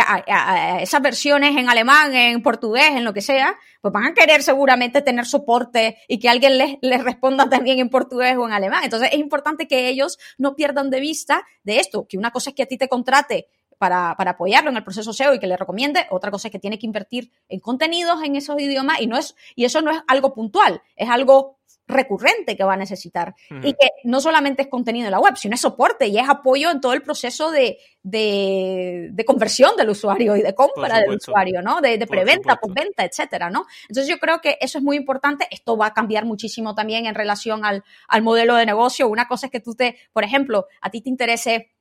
[0.82, 5.02] esas versiones en alemán, en portugués, en lo que sea, pues van a querer seguramente
[5.02, 8.84] tener soporte y que alguien les, les, responda también en portugués o en alemán.
[8.84, 12.56] Entonces es importante que ellos no pierdan de vista de esto, que una cosa es
[12.56, 15.58] que a ti te contrate para, para, apoyarlo en el proceso SEO y que le
[15.58, 16.08] recomiende.
[16.10, 19.36] Otra cosa es que tiene que invertir en contenidos en esos idiomas y no es,
[19.56, 21.57] y eso no es algo puntual, es algo
[21.88, 23.34] recurrente que va a necesitar.
[23.50, 26.70] Y que no solamente es contenido en la web, sino es soporte y es apoyo
[26.70, 31.82] en todo el proceso de, de, conversión del usuario y de compra del usuario, ¿no?
[31.82, 33.66] De, de preventa, postventa, etcétera, ¿no?
[33.90, 35.48] Entonces yo creo que eso es muy importante.
[35.50, 39.08] Esto va a cambiar muchísimo también en relación al, al modelo de negocio.
[39.08, 41.72] Una cosa es que tú te, por ejemplo, a ti te interese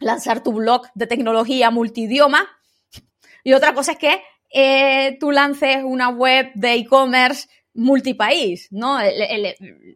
[0.00, 2.46] lanzar tu blog de tecnología multidioma
[3.46, 8.98] y otra cosa es que eh, tú lances una web de e-commerce multipaís, ¿no?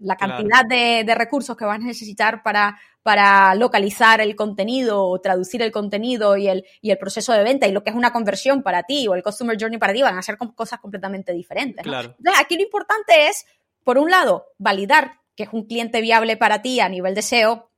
[0.01, 5.63] la cantidad de, recursos que vas a necesitar para, para localizar el contenido o traducir
[5.63, 8.63] el contenido y el, y el proceso de venta y lo que es una conversión
[8.63, 11.85] para ti o el customer journey para ti van a ser cosas completamente diferentes.
[11.85, 13.47] Entonces, aquí lo importante es,
[13.83, 17.70] por un lado, validar que es un cliente viable para ti a nivel de SEO,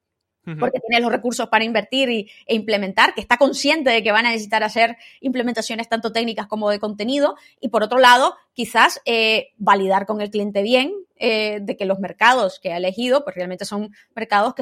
[0.58, 4.26] porque tiene los recursos para invertir y, e implementar, que está consciente de que van
[4.26, 7.36] a necesitar hacer implementaciones tanto técnicas como de contenido.
[7.60, 12.00] Y por otro lado, quizás eh, validar con el cliente bien eh, de que los
[12.00, 14.54] mercados que ha elegido, pues realmente son mercados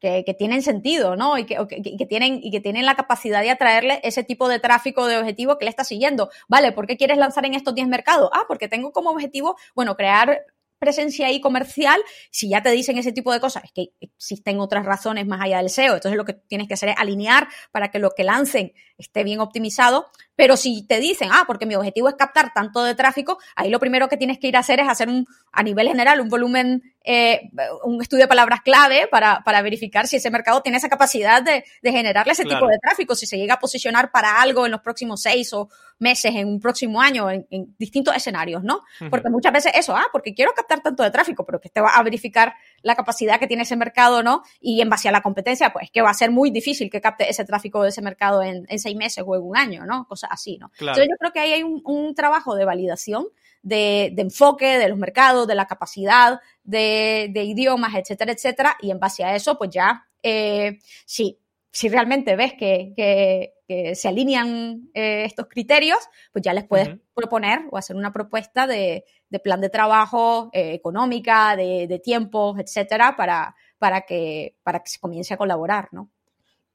[0.00, 1.38] que, que, tienen sentido, ¿no?
[1.38, 5.06] Y que, que, tienen, y que tienen la capacidad de atraerle ese tipo de tráfico
[5.06, 6.30] de objetivo que le está siguiendo.
[6.48, 8.30] Vale, ¿por qué quieres lanzar en estos 10 mercados?
[8.32, 10.44] Ah, porque tengo como objetivo, bueno, crear
[10.80, 12.00] presencia ahí comercial,
[12.32, 15.58] si ya te dicen ese tipo de cosas, es que existen otras razones más allá
[15.58, 15.94] del SEO.
[15.94, 19.40] Entonces lo que tienes que hacer es alinear para que lo que lancen esté bien
[19.40, 20.06] optimizado.
[20.40, 23.78] Pero si te dicen, ah, porque mi objetivo es captar tanto de tráfico, ahí lo
[23.78, 26.94] primero que tienes que ir a hacer es hacer un, a nivel general, un volumen,
[27.04, 27.50] eh,
[27.84, 31.62] un estudio de palabras clave para, para, verificar si ese mercado tiene esa capacidad de,
[31.82, 34.80] de generarle ese tipo de tráfico, si se llega a posicionar para algo en los
[34.80, 37.46] próximos seis o meses, en un próximo año, en,
[37.78, 38.80] distintos escenarios, ¿no?
[39.10, 41.90] Porque muchas veces eso, ah, porque quiero captar tanto de tráfico, pero que te va
[41.90, 44.42] a verificar la capacidad que tiene ese mercado, ¿no?
[44.60, 47.28] Y en base a la competencia, pues que va a ser muy difícil que capte
[47.28, 50.06] ese tráfico de ese mercado en, seis meses o en un año, ¿no?
[50.06, 50.70] Cosas así, ¿no?
[50.78, 53.26] Entonces yo creo que ahí hay un, trabajo de validación,
[53.62, 59.24] de, enfoque de los mercados, de la capacidad de, idiomas, etcétera, etcétera, y en base
[59.24, 61.38] a eso, pues ya, eh, sí,
[61.72, 63.54] si realmente ves que, que,
[63.94, 65.98] se alinean eh, estos criterios,
[66.32, 70.74] pues ya les puedes proponer o hacer una propuesta de, de plan de trabajo eh,
[70.74, 76.10] económica, de, de tiempos, etcétera, para, para, que, para que se comience a colaborar, ¿no?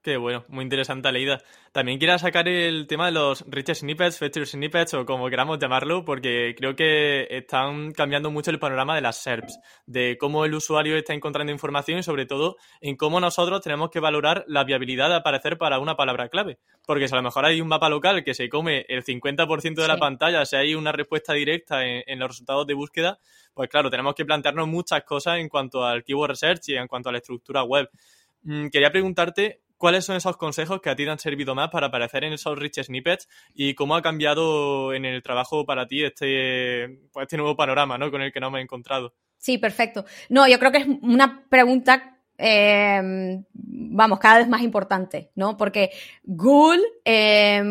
[0.06, 1.42] Qué bueno, muy interesante leída.
[1.72, 6.04] También quiero sacar el tema de los rich snippets, feature snippets o como queramos llamarlo,
[6.04, 10.96] porque creo que están cambiando mucho el panorama de las SERPs, de cómo el usuario
[10.96, 15.16] está encontrando información y sobre todo en cómo nosotros tenemos que valorar la viabilidad de
[15.16, 16.60] aparecer para una palabra clave.
[16.86, 19.88] Porque si a lo mejor hay un mapa local que se come el 50% de
[19.88, 23.18] la pantalla, si hay una respuesta directa en, en los resultados de búsqueda,
[23.54, 27.08] pues claro, tenemos que plantearnos muchas cosas en cuanto al keyword research y en cuanto
[27.08, 27.90] a la estructura web.
[28.44, 31.88] Mm, quería preguntarte ¿Cuáles son esos consejos que a ti te han servido más para
[31.88, 37.00] aparecer en esos rich snippets y cómo ha cambiado en el trabajo para ti este,
[37.12, 38.10] pues este nuevo panorama ¿no?
[38.10, 39.14] con el que nos hemos encontrado?
[39.38, 40.04] Sí, perfecto.
[40.28, 45.56] No, yo creo que es una pregunta, eh, vamos, cada vez más importante, ¿no?
[45.56, 45.90] Porque
[46.24, 47.62] Google, eh,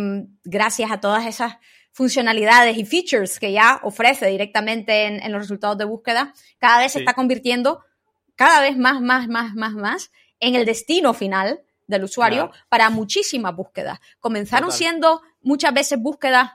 [0.44, 1.58] gracias a todas esas
[1.92, 6.92] funcionalidades y features que ya ofrece directamente en, en los resultados de búsqueda, cada vez
[6.92, 7.84] se está convirtiendo
[8.36, 13.56] cada vez más, más, más, más, más en el destino final del usuario para muchísimas
[13.56, 14.00] búsquedas.
[14.20, 16.52] Comenzaron siendo muchas veces búsquedas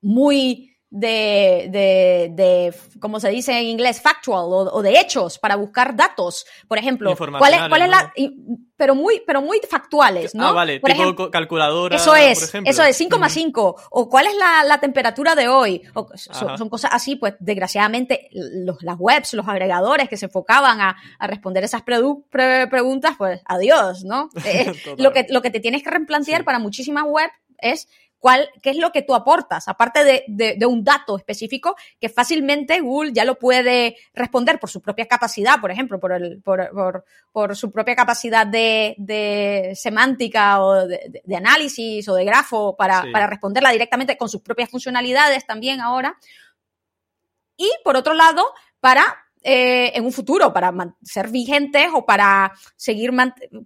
[0.00, 5.96] muy de, de, de, como se dice en inglés, factual o, de hechos para buscar
[5.96, 6.46] datos.
[6.68, 8.12] Por ejemplo, ¿cuál es, cuál es la,
[8.76, 10.48] pero muy, pero muy factuales, ¿no?
[10.48, 11.96] Ah, vale, por tipo ejemplo, calculadora.
[11.96, 13.76] Eso es, eso es, 5 más 5.
[13.90, 15.82] O cuál es la, la temperatura de hoy.
[15.94, 20.80] O, son, son, cosas así, pues desgraciadamente los, las webs, los agregadores que se enfocaban
[20.80, 21.98] a, a responder esas pre,
[22.30, 24.30] pre, preguntas, pues adiós, ¿no?
[24.46, 26.44] Eh, lo, que, lo que te tienes que replantear sí.
[26.44, 27.88] para muchísimas webs es
[28.26, 32.08] cuál, qué es lo que tú aportas, aparte de, de, de, un dato específico que
[32.08, 36.68] fácilmente Google ya lo puede responder por su propia capacidad, por ejemplo, por, el, por,
[36.72, 43.02] por, por su propia capacidad de, de semántica o de, análisis o de grafo para,
[43.02, 43.12] sí.
[43.12, 46.18] para responderla directamente con sus propias funcionalidades también ahora.
[47.56, 48.44] Y por otro lado,
[48.80, 49.04] para
[49.44, 53.12] eh, en un futuro para ser vigentes o para seguir,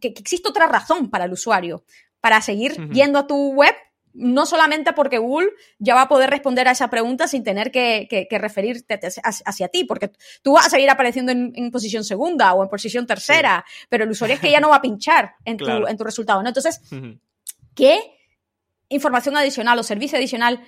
[0.03, 1.83] que, que, existe otra razón para el usuario,
[2.21, 2.93] para seguir uh -huh.
[2.93, 3.75] yendo a tu web
[4.13, 8.07] no solamente porque Google ya va a poder responder a esa pregunta sin tener que,
[8.11, 10.11] que, que referirte hacia ti, porque
[10.43, 13.87] tú vas a seguir apareciendo en, en posición segunda o en posición tercera, sí.
[13.89, 15.83] pero el usuario es que ya no va a pinchar en, claro.
[15.83, 16.49] tu, en tu resultado, ¿no?
[16.49, 17.21] Entonces, uh -huh.
[17.75, 18.01] ¿qué
[18.89, 20.61] información adicional o servicio adicional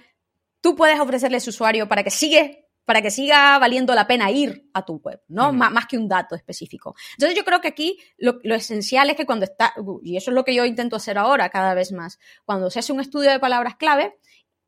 [0.60, 4.30] tú puedes ofrecerle a ese usuario para que sigue para que siga valiendo la pena
[4.30, 5.52] ir a tu web, ¿no?
[5.52, 6.94] Más, que un dato específico.
[7.16, 10.34] Entonces yo creo que aquí lo, lo, esencial es que cuando está, y eso es
[10.34, 13.38] lo que yo intento hacer ahora cada vez más, cuando se hace un estudio de
[13.38, 14.16] palabras clave,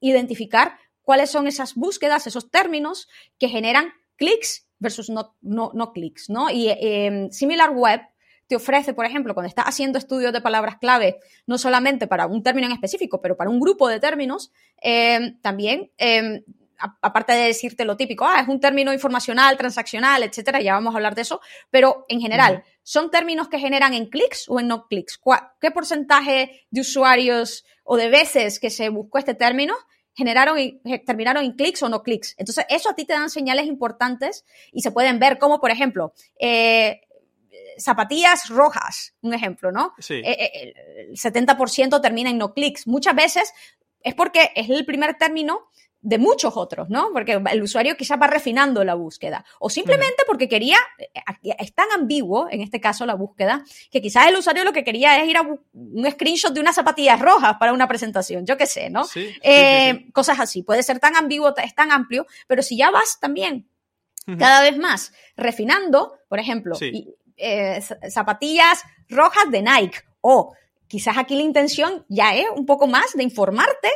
[0.01, 6.29] identificar cuáles son esas búsquedas, esos términos que generan clics versus no, no, no clics,
[6.29, 6.51] ¿no?
[6.51, 8.01] Y eh, Similar Web
[8.47, 12.43] te ofrece, por ejemplo, cuando estás haciendo estudios de palabras clave, no solamente para un
[12.43, 16.45] término en específico, pero para un grupo de términos, eh, también eh,
[16.79, 20.97] aparte de decirte lo típico, ah, es un término informacional, transaccional, etcétera, ya vamos a
[20.97, 22.65] hablar de eso, pero en general.
[22.85, 25.19] ¿son términos que generan en clics o en no clics?
[25.61, 29.75] ¿Qué porcentaje de usuarios o de veces que se buscó este término
[30.15, 32.35] generaron y terminaron en clics o no clics?
[32.39, 36.13] Entonces, eso a ti te dan señales importantes y se pueden ver como, por ejemplo,
[36.39, 37.01] eh,
[37.79, 39.95] zapatillas rojas, un ejemplo, ¿no?
[39.99, 40.15] Sí.
[40.15, 40.75] Eh, eh,
[41.09, 42.87] el 70% termina en no clics.
[42.87, 43.53] Muchas veces
[44.03, 45.71] es porque es el primer término
[46.05, 47.11] de muchos otros, ¿no?
[47.15, 49.43] Porque el usuario quizás va refinando la búsqueda.
[49.59, 54.27] O simplemente porque quería, eh, es tan ambiguo, en este caso, la búsqueda, que quizás
[54.27, 57.73] el usuario lo que quería es ir a un screenshot de unas zapatillas rojas para
[57.73, 59.05] una presentación, yo qué sé, ¿no?
[59.05, 60.13] Sí, eh, sí, sí.
[60.13, 60.63] Cosas así.
[60.63, 63.67] Puede ser tan ambiguo, es tan amplio, pero si ya vas también
[64.39, 66.77] cada vez más refinando, por ejemplo,
[67.37, 70.55] eh, zapatillas rojas de Nike, o
[70.87, 73.91] quizás aquí la intención ya es un poco más de informarte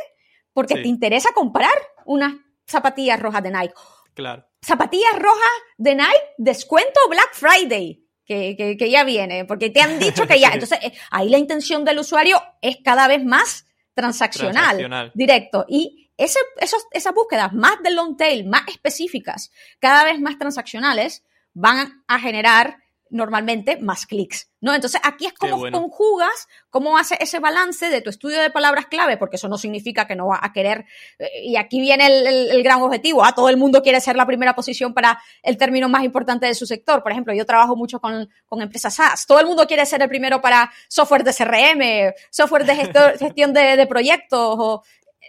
[0.53, 0.81] porque sí.
[0.81, 1.71] te interesa comprar
[2.09, 2.33] unas
[2.65, 3.73] zapatillas rojas de Nike.
[4.15, 4.45] Claro.
[4.61, 8.05] Zapatillas rojas de Nike, descuento Black Friday.
[8.25, 10.49] Que, que, que, ya viene, porque te han dicho que ya.
[10.53, 15.11] Entonces, eh, ahí la intención del usuario es cada vez más transaccional, transaccional.
[15.15, 15.65] directo.
[15.67, 21.23] Y ese, esos, esas búsquedas más de long tail, más específicas, cada vez más transaccionales,
[21.53, 22.77] van a generar
[23.09, 24.73] normalmente más clics, ¿no?
[24.73, 25.79] Entonces aquí es como bueno.
[25.81, 30.07] conjugas, cómo hace ese balance de tu estudio de palabras clave, porque eso no significa
[30.07, 30.85] que no va a querer,
[31.17, 34.15] eh, y aquí viene el, el, el, gran objetivo, ah, todo el mundo quiere ser
[34.15, 37.75] la primera posición para el término más importante de su sector, por ejemplo, yo trabajo
[37.75, 41.33] mucho con, con empresas SaaS, todo el mundo quiere ser el primero para software de
[41.33, 44.83] CRM, software de gestor, gestión de, de proyectos, o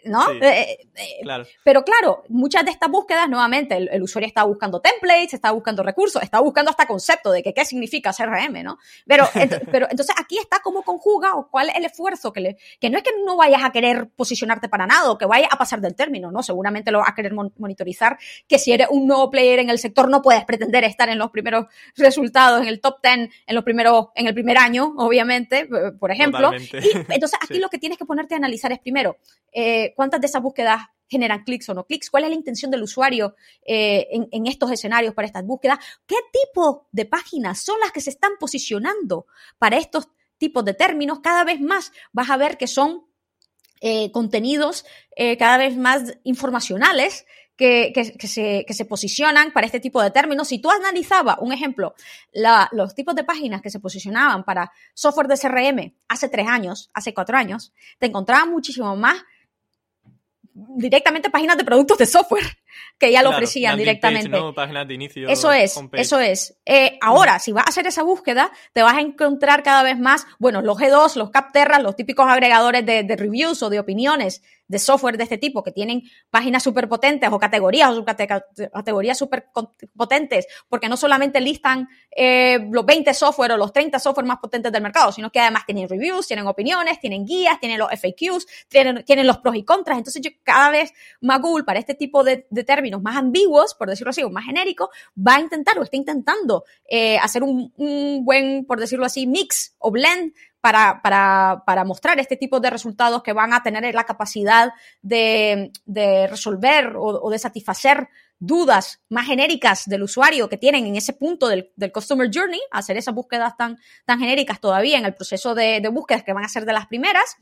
[0.04, 0.30] ¿no?
[0.32, 1.44] Eh, eh, claro.
[1.64, 6.22] Pero claro, muchas de estas búsquedas, nuevamente, el, usuario está buscando templates, está buscando recursos,
[6.22, 8.78] está buscando hasta concepto de que qué significa CRM, ¿no?
[9.06, 9.28] Pero,
[9.70, 12.98] pero entonces aquí está cómo conjuga o cuál es el esfuerzo que le, que no
[12.98, 15.94] es que no vayas a querer posicionarte para nada o que vayas a pasar del
[15.94, 16.42] término, ¿no?
[16.42, 20.08] Seguramente lo vas a querer monitorizar, que si eres un nuevo player en el sector
[20.08, 24.08] no puedes pretender estar en los primeros resultados, en el top 10, en los primeros,
[24.14, 25.68] en el primer año, obviamente,
[25.98, 26.52] por ejemplo.
[26.54, 29.18] Y entonces aquí lo que tienes que ponerte a analizar es primero,
[29.52, 32.82] eh, cuántas de esas búsquedas generan clics o no clics, cuál es la intención del
[32.82, 33.34] usuario
[33.66, 38.10] eh, en, estos escenarios para estas búsquedas, qué tipo de páginas son las que se
[38.10, 39.26] están posicionando
[39.58, 43.06] para estos tipos de términos, cada vez más vas a ver que son
[43.80, 44.84] eh, contenidos
[45.38, 47.26] cada vez más informacionales
[47.60, 50.48] que, se, posicionan para este tipo de términos.
[50.48, 51.94] Si tú analizabas, un ejemplo,
[52.72, 57.12] los tipos de páginas que se posicionaban para software de CRM hace tres años, hace
[57.12, 59.22] cuatro años, te encontrabas muchísimo más
[60.54, 62.59] directamente páginas de productos de software
[62.98, 64.30] que ya lo ofrecían directamente.
[64.54, 66.58] Páginas de inicio, eso es, eso es.
[66.66, 70.26] Eh, ahora, si vas a hacer esa búsqueda, te vas a encontrar cada vez más,
[70.38, 74.78] bueno, los G2, los Capterra, los típicos agregadores de, de reviews o de opiniones de
[74.78, 79.48] software de este tipo que tienen páginas súper potentes o categorías o subcategorías súper
[79.96, 84.70] potentes, porque no solamente listan eh, los 20 software o los 30 software más potentes
[84.70, 89.04] del mercado, sino que además tienen reviews, tienen opiniones, tienen guías, tienen los FAQs, tienen,
[89.04, 89.98] tienen los pros y contras.
[89.98, 94.10] Entonces yo cada vez más Google para este tipo de, términos más ambiguos, por decirlo
[94.10, 98.64] así, o más genéricos, va a intentar o está intentando eh, hacer un, un buen,
[98.66, 103.32] por decirlo así, mix o blend para, para, para, mostrar este tipo de resultados que
[103.32, 108.08] van a tener la capacidad de, de resolver o, de satisfacer
[108.38, 112.96] dudas más genéricas del usuario que tienen en ese punto del, del, Customer Journey, hacer
[112.96, 116.48] esas búsquedas tan, tan genéricas todavía en el proceso de, de búsquedas que van a
[116.48, 117.36] ser de las primeras.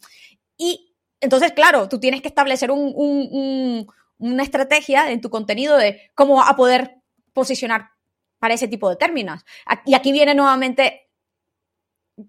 [0.56, 3.86] Y entonces, claro, tú tienes que establecer un, un, un,
[4.18, 6.96] una estrategia en tu contenido de cómo a poder
[7.32, 7.90] posicionar
[8.38, 9.44] para ese tipo de términos.
[9.84, 11.08] Y aquí viene nuevamente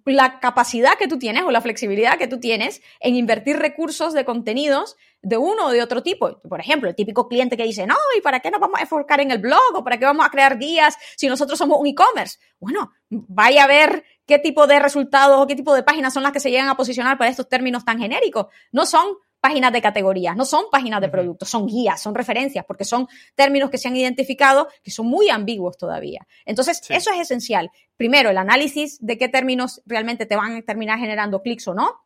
[0.05, 4.23] la capacidad que tú tienes o la flexibilidad que tú tienes en invertir recursos de
[4.23, 6.39] contenidos de uno o de otro tipo.
[6.47, 9.19] Por ejemplo, el típico cliente que dice, no, ¿y para qué nos vamos a enfocar
[9.19, 12.37] en el blog o para qué vamos a crear guías si nosotros somos un e-commerce?
[12.59, 16.31] Bueno, vaya a ver qué tipo de resultados o qué tipo de páginas son las
[16.31, 18.47] que se llegan a posicionar para estos términos tan genéricos.
[18.71, 22.85] No son páginas de categorías, no son páginas de productos, son guías, son referencias, porque
[22.85, 26.27] son términos que se han identificado que son muy ambiguos todavía.
[26.45, 27.71] Entonces, eso es esencial.
[27.95, 32.01] Primero, el análisis de qué términos realmente te van a terminar generando clics o no,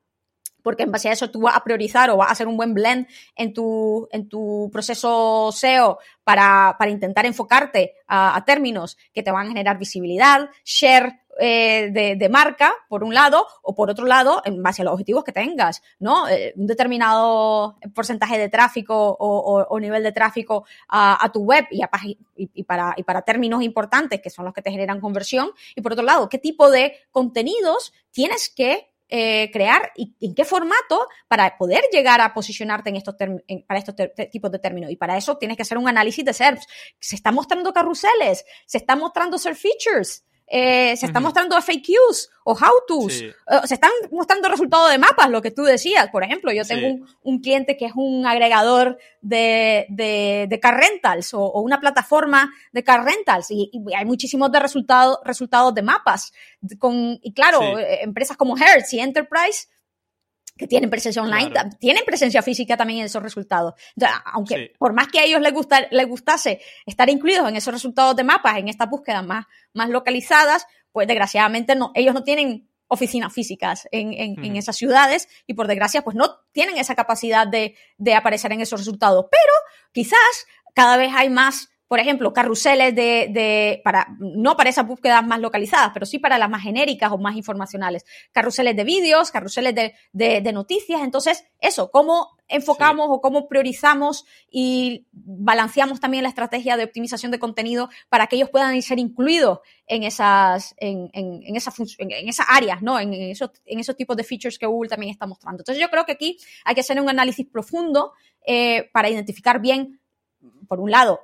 [0.64, 2.74] porque en base a eso tú vas a priorizar o vas a hacer un buen
[2.74, 9.22] blend en tu, en tu proceso SEO para, para intentar enfocarte a, a, términos que
[9.22, 14.06] te van a generar visibilidad, share eh, de, marca, por un lado, o por otro
[14.06, 16.28] lado, en base a los objetivos que tengas, ¿no?
[16.28, 21.82] Eh, un determinado porcentaje de tráfico o, o, nivel de tráfico a, tu web y,
[21.82, 22.18] a, y,
[22.54, 25.52] y, para, y para términos importantes que son los que te generan conversión.
[25.76, 30.44] Y por otro lado, ¿qué tipo de contenidos tienes que eh, crear y en qué
[30.44, 33.94] formato para poder llegar a posicionarte en estos para estos
[34.32, 34.90] tipos de términos.
[34.90, 36.66] Y para eso tienes que hacer un análisis de SERPs.
[37.00, 40.26] Se están mostrando carruseles, se están mostrando SERP features.
[40.48, 43.34] Eh, se están mostrando FAQs o how-tos, eh,
[43.64, 46.10] se están mostrando resultados de mapas, lo que tú decías.
[46.10, 51.62] Por ejemplo, yo tengo un, cliente que es un agregador de, de, car rentals o,
[51.62, 56.34] una plataforma de car rentals y, hay muchísimos de resultados, resultados de mapas.
[56.78, 59.68] Con, y claro, eh, empresas como Hertz y Enterprise
[60.58, 63.74] que tienen presencia online, tienen presencia física también en esos resultados.
[64.26, 68.16] aunque por más que a ellos les, gusta, les gustase estar incluidos en esos resultados
[68.16, 73.34] de mapas, en estas búsquedas más, más localizadas, pues desgraciadamente no, ellos no tienen oficinas
[73.34, 78.14] físicas en, en, esas ciudades y por desgracia pues no tienen esa capacidad de, de
[78.14, 79.26] aparecer en esos resultados.
[79.32, 79.54] Pero
[79.92, 80.46] quizás
[80.76, 85.40] cada vez hay más por ejemplo, carruseles de, de, para, no para esas búsquedas más
[85.40, 88.04] localizadas, pero sí para las más genéricas o más informacionales.
[88.32, 91.04] Carruseles de vídeos, carruseles de, de, de, noticias.
[91.04, 97.38] Entonces, eso, cómo enfocamos o cómo priorizamos y balanceamos también la estrategia de optimización de
[97.38, 102.48] contenido para que ellos puedan ser incluidos en esas, en, en, en, esa en, esas
[102.50, 103.00] áreas, ¿no?
[103.00, 105.62] En, esos, en esos tipos de features que Google también está mostrando.
[105.62, 108.14] Entonces, yo creo que aquí hay que hacer un análisis profundo
[108.48, 110.00] eh, para identificar bien,
[110.68, 111.22] por un lado,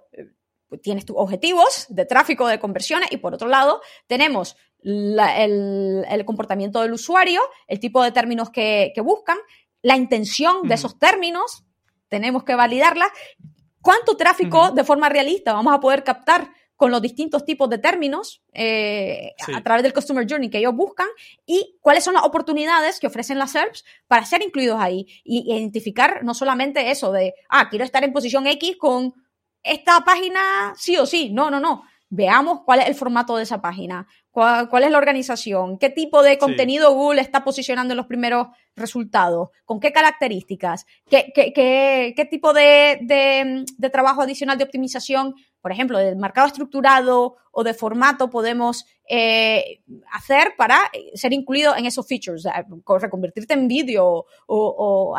[0.78, 6.93] tienes tus objetivos de tráfico, de conversiones y por otro lado tenemos el, comportamiento del
[6.93, 9.38] usuario, el tipo de términos que, buscan,
[9.82, 11.63] la intención de esos términos,
[12.07, 13.11] tenemos que validarla.
[13.82, 18.41] ¿Cuánto tráfico de forma realista vamos a poder captar con los distintos tipos de términos
[18.53, 21.07] eh, a través del Customer Journey que ellos buscan
[21.45, 26.24] y cuáles son las oportunidades que ofrecen las SERPs para ser incluidos ahí y identificar
[26.24, 29.13] no solamente eso de, ah, quiero estar en posición X con
[29.64, 31.32] esta página sí o sí.
[31.32, 31.84] No, no, no.
[32.12, 36.39] Veamos cuál es el formato de esa página, cuál, es la organización, qué tipo de
[36.39, 41.53] contenido Google está posicionando en los primeros resultados, con qué características, qué, qué,
[42.16, 42.97] qué, tipo de,
[43.78, 49.82] de, trabajo adicional de optimización, por ejemplo, de marcado estructurado o de formato podemos eh,
[50.12, 50.80] hacer para
[51.14, 52.47] ser incluido en esos features,
[52.99, 55.16] reconvertirte en vídeo o,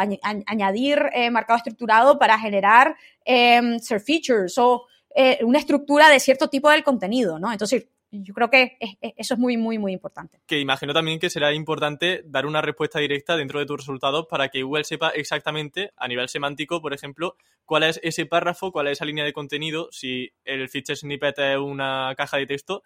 [0.47, 4.85] añadir eh, marcado estructurado para generar eh, ser features o
[5.15, 7.51] eh, una estructura de cierto tipo del contenido, ¿no?
[7.51, 8.77] Entonces, yo creo que
[9.17, 10.41] eso es muy, muy, muy importante.
[10.47, 14.49] Que imagino también que será importante dar una respuesta directa dentro de tus resultados para
[14.49, 18.93] que Google sepa exactamente, a nivel semántico, por ejemplo, cuál es ese párrafo, cuál es
[18.93, 22.83] esa línea de contenido, si el feature snippet es una caja de texto,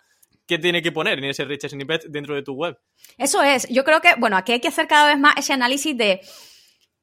[0.47, 2.79] ¿qué tiene que poner en ese rich snippet dentro de tu web?
[3.17, 3.69] Eso es.
[3.69, 6.21] Yo creo que, bueno, aquí hay que hacer cada vez más ese análisis de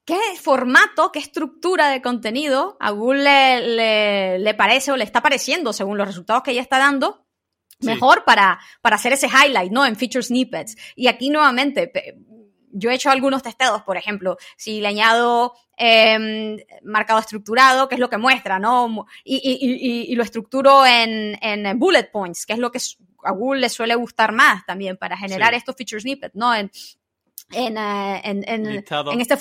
[0.06, 5.98] qué formato, qué estructura de contenido a Google le, parece o le está pareciendo según
[5.98, 7.26] los resultados que ella está dando
[7.82, 9.86] mejor para, para hacer ese highlight, ¿no?
[9.86, 10.76] En feature snippets.
[10.96, 11.92] Y aquí nuevamente,
[12.72, 18.00] yo he hecho algunos testeos, por ejemplo, si le añado em, marcado estructurado, que es
[18.02, 19.06] lo que muestra, ¿no?
[19.24, 21.38] Y, lo estructuro en,
[21.78, 22.80] bullet points, que es lo que
[23.24, 26.54] a Google le suele gustar más también para generar estos feature snippets, ¿no?
[26.54, 26.72] En,
[27.54, 29.38] en, eh, en, en, en, este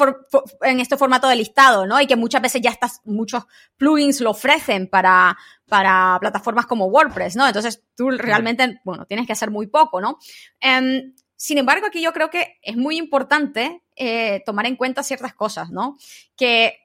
[0.63, 2.01] en este formato de listado, ¿no?
[2.01, 3.45] Y que muchas veces ya estás, muchos
[3.77, 5.37] plugins lo ofrecen para,
[5.69, 7.47] para plataformas como WordPress, ¿no?
[7.47, 10.19] Entonces tú realmente, bueno, tienes que hacer muy poco, ¿no?
[10.61, 15.35] Em, sin embargo, aquí yo creo que es muy importante eh, tomar en cuenta ciertas
[15.35, 15.97] cosas, ¿no?
[16.37, 16.80] Que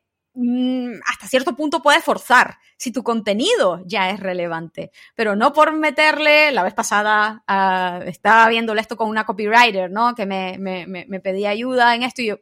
[1.05, 6.51] hasta cierto punto puedes forzar si tu contenido ya es relevante, pero no por meterle,
[6.51, 10.13] la vez pasada uh, estaba viéndole esto con una copywriter, ¿no?
[10.13, 12.39] Que me, me, me, pedía ayuda en esto y yo,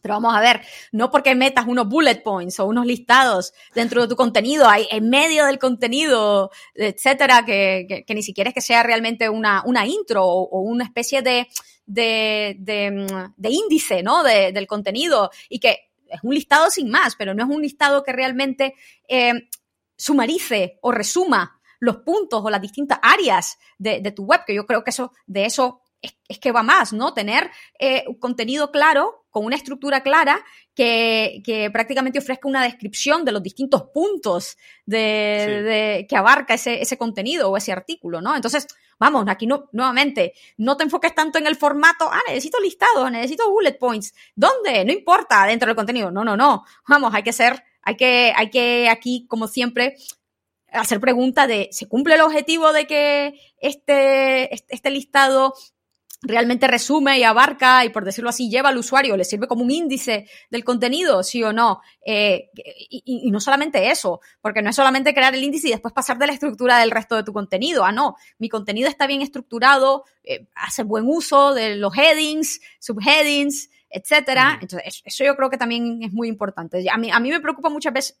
[0.00, 0.60] pero vamos a ver,
[0.92, 5.10] no porque metas unos bullet points o unos listados dentro de tu contenido, hay en
[5.10, 10.24] medio del contenido, etcétera, que, que, ni siquiera es que sea realmente una, una intro
[10.24, 11.48] o, una especie de,
[11.86, 14.22] de, de, de índice, ¿no?
[14.22, 18.02] De, del contenido y que es un listado sin más, pero no es un listado
[18.02, 18.74] que realmente
[19.08, 19.48] eh,
[19.96, 24.82] sumarice o resuma los puntos o las distintas áreas de, tu web, que yo creo
[24.82, 27.12] que eso, de eso es, que va más, ¿no?
[27.12, 30.44] Tener eh, un contenido claro, con una estructura clara,
[30.74, 37.50] que, prácticamente ofrezca una descripción de los distintos puntos de, que abarca ese, ese contenido
[37.50, 38.34] o ese artículo, ¿no?
[38.34, 38.66] Entonces,
[38.98, 43.50] Vamos, aquí no, nuevamente, no te enfoques tanto en el formato, ah, necesito listados, necesito
[43.50, 44.14] bullet points.
[44.34, 44.84] ¿Dónde?
[44.84, 46.10] No importa dentro del contenido.
[46.10, 46.64] No, no, no.
[46.88, 49.96] Vamos, hay que ser, hay que, hay que aquí, como siempre,
[50.72, 55.54] hacer pregunta de, ¿se cumple el objetivo de que este, este, este listado
[56.26, 59.70] realmente resume y abarca y por decirlo así lleva al usuario, le sirve como un
[59.70, 61.80] índice del contenido, sí o no.
[62.04, 62.50] Eh,
[62.90, 66.26] y, no solamente eso, porque no es solamente crear el índice y después pasar de
[66.26, 67.84] la estructura del resto de tu contenido.
[67.84, 73.70] Ah, no, mi contenido está bien estructurado, eh, hace buen uso de los headings, subheadings,
[73.90, 74.58] etcétera.
[74.60, 76.84] Entonces, eso yo creo que también es muy importante.
[76.90, 78.18] A mí, a mí me preocupa muchas veces,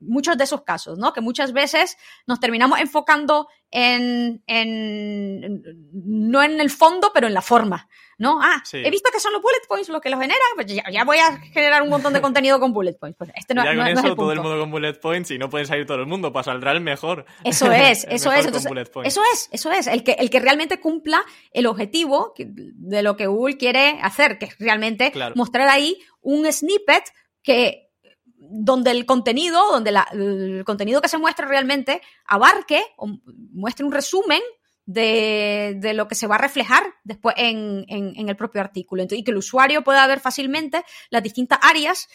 [0.00, 1.12] muchos de esos casos, ¿no?
[1.12, 5.62] Que muchas veces nos terminamos enfocando en, en,
[5.92, 8.38] no en el fondo, pero en la forma, ¿no?
[8.40, 11.18] Ah, he visto que son los bullet points los que los generan, pues ya, voy
[11.18, 13.18] a generar un montón de contenido con bullet points.
[13.18, 15.66] Pues este no, ya con eso todo el mundo con bullet points y no puede
[15.66, 17.26] salir todo el mundo, para saldrá el mejor.
[17.42, 18.46] Eso es, eso es.
[18.46, 19.86] eso es, eso es.
[19.88, 24.44] El que, el que realmente cumpla el objetivo de lo que Google quiere hacer, que
[24.46, 27.02] es realmente mostrar ahí un snippet
[27.42, 27.83] que
[28.50, 33.08] donde el contenido, donde el contenido que se muestra realmente abarque o
[33.52, 34.40] muestre un resumen
[34.86, 39.04] de, lo que se va a reflejar después en, el propio artículo.
[39.08, 42.08] y que el usuario pueda ver fácilmente las distintas áreas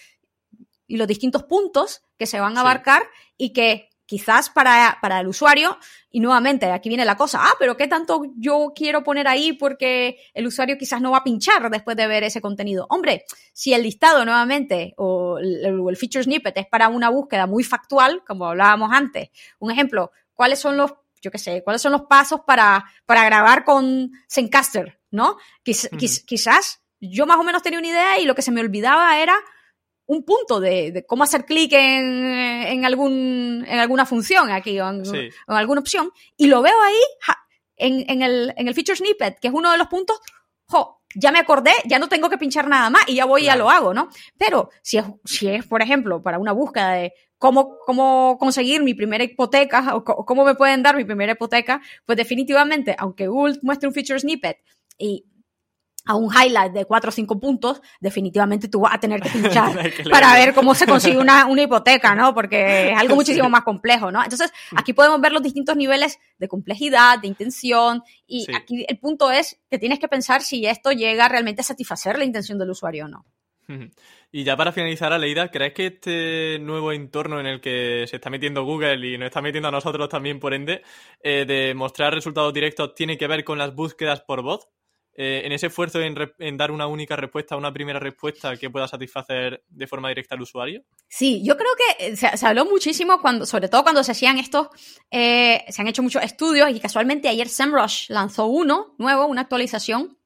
[0.88, 3.04] y los distintos puntos que se van a abarcar
[3.38, 5.78] y que quizás para, para, el usuario,
[6.10, 10.18] y nuevamente aquí viene la cosa, ah, pero ¿qué tanto yo quiero poner ahí porque
[10.34, 12.88] el usuario quizás no va a pinchar después de ver ese contenido?
[12.90, 17.64] Hombre, si el listado nuevamente o el, el feature snippet es para una búsqueda muy
[17.64, 19.30] factual, como hablábamos antes,
[19.60, 20.92] un ejemplo, ¿cuáles son los
[21.22, 25.38] yo qué sé, cuáles son los pasos para, para grabar con Zencaster, ¿no?
[25.64, 29.36] Quizás yo más o menos tenía una idea y lo que se me olvidaba era
[30.10, 35.04] un punto de, cómo hacer clic en, en, algún, en alguna función aquí o en,
[35.46, 37.38] alguna opción y lo veo ahí
[37.76, 40.20] en, en, el, en el feature snippet, que es uno de los puntos,
[40.66, 43.46] jo, ya me acordé, ya no tengo que pinchar nada más y ya voy y
[43.46, 44.10] ya lo hago, ¿no?
[44.36, 48.96] Pero si es, si es, por ejemplo, para una búsqueda de cómo, cómo conseguir mi
[48.96, 53.88] primera hipoteca o cómo me pueden dar mi primera hipoteca, pues definitivamente, aunque Google muestre
[53.88, 54.58] un feature snippet
[54.98, 55.26] y
[56.10, 59.92] a un highlight de cuatro o cinco puntos, definitivamente tú vas a tener que pinchar
[60.10, 62.34] para ver cómo se consigue una, una, hipoteca, ¿no?
[62.34, 64.24] Porque es algo muchísimo más complejo, ¿no?
[64.24, 69.30] Entonces, aquí podemos ver los distintos niveles de complejidad, de intención, y aquí el punto
[69.30, 73.06] es que tienes que pensar si esto llega realmente a satisfacer la intención del usuario
[73.06, 73.26] o no.
[74.32, 78.32] Y ya para finalizar, Aleida, ¿crees que este nuevo entorno en el que se está
[78.32, 80.82] metiendo Google y nos está metiendo a nosotros también, por ende,
[81.22, 84.70] eh, de mostrar resultados directos, tiene que ver con las búsquedas por voz?
[85.22, 89.62] Eh, en ese esfuerzo en, dar una única respuesta, una primera respuesta que pueda satisfacer
[89.68, 90.86] de forma directa al usuario?
[91.10, 94.70] Sí, yo creo que eh, se, habló muchísimo, cuando, sobre todo cuando se hacían estos,
[95.12, 100.18] eh, se han hecho muchos estudios y casualmente ayer SEMrush lanzó uno nuevo, una actualización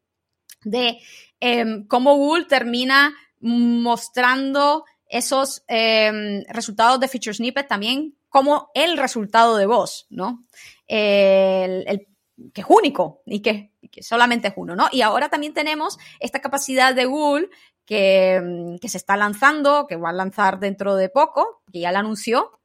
[0.61, 0.99] de
[1.39, 9.57] em, cómo Google termina mostrando esos em, resultados de feature snippet también como el resultado
[9.57, 10.45] de voz, ¿no?
[10.85, 12.05] el
[12.53, 14.87] que es único y que, solamente es uno, ¿no?
[14.91, 17.49] Y ahora también tenemos esta capacidad de Google
[17.85, 21.91] que, mm, que, se está lanzando, que va a lanzar dentro de poco, que ya
[21.91, 22.59] la anunció,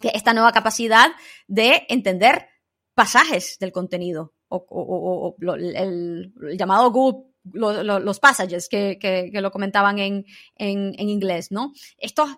[0.00, 1.10] que esta nueva capacidad
[1.48, 2.48] de entender
[2.94, 11.08] pasajes del contenido o, el, llamado Google los passages que, que, lo comentaban en, en,
[11.08, 11.72] inglés, ¿no?
[11.96, 12.28] Estos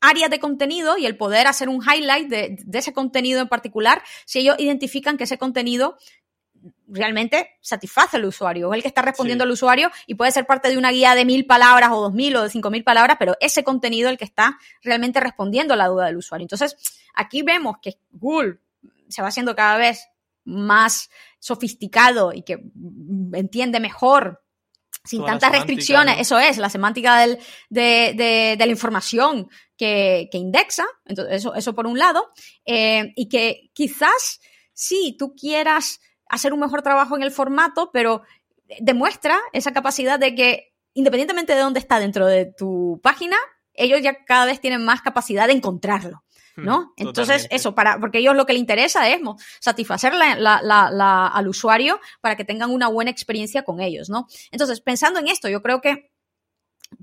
[0.00, 4.40] áreas de contenido y el poder hacer un highlight de, ese contenido en particular, si
[4.40, 5.98] ellos identifican que ese contenido
[6.92, 10.68] realmente satisface al usuario, es el que está respondiendo al usuario y puede ser parte
[10.68, 13.36] de una guía de mil palabras o dos mil o de cinco mil palabras, pero
[13.40, 16.44] ese contenido es el que está realmente respondiendo a la duda del usuario.
[16.44, 16.76] Entonces,
[17.14, 18.58] aquí vemos que Google
[19.08, 20.08] se va haciendo cada vez
[20.44, 22.58] más sofisticado y que
[23.32, 24.42] entiende mejor
[25.04, 27.38] sin tantas restricciones, eso es, la semántica del,
[27.70, 32.28] de, de, de, la información que, que indexa, entonces eso, eso por un lado,
[32.66, 34.40] eh, y que quizás
[34.74, 36.00] si tú quieras
[36.30, 38.22] hacer un mejor trabajo en el formato, pero
[38.80, 43.36] demuestra esa capacidad de que independientemente de dónde está dentro de tu página,
[43.74, 46.22] ellos ya cada vez tienen más capacidad de encontrarlo.
[46.56, 46.92] Hmm, ¿No?
[46.96, 49.20] Entonces, eso, para, porque ellos lo que les interesa es
[49.60, 54.26] satisfacer al usuario para que tengan una buena experiencia con ellos, ¿no?
[54.50, 56.10] Entonces, pensando en esto, yo creo que,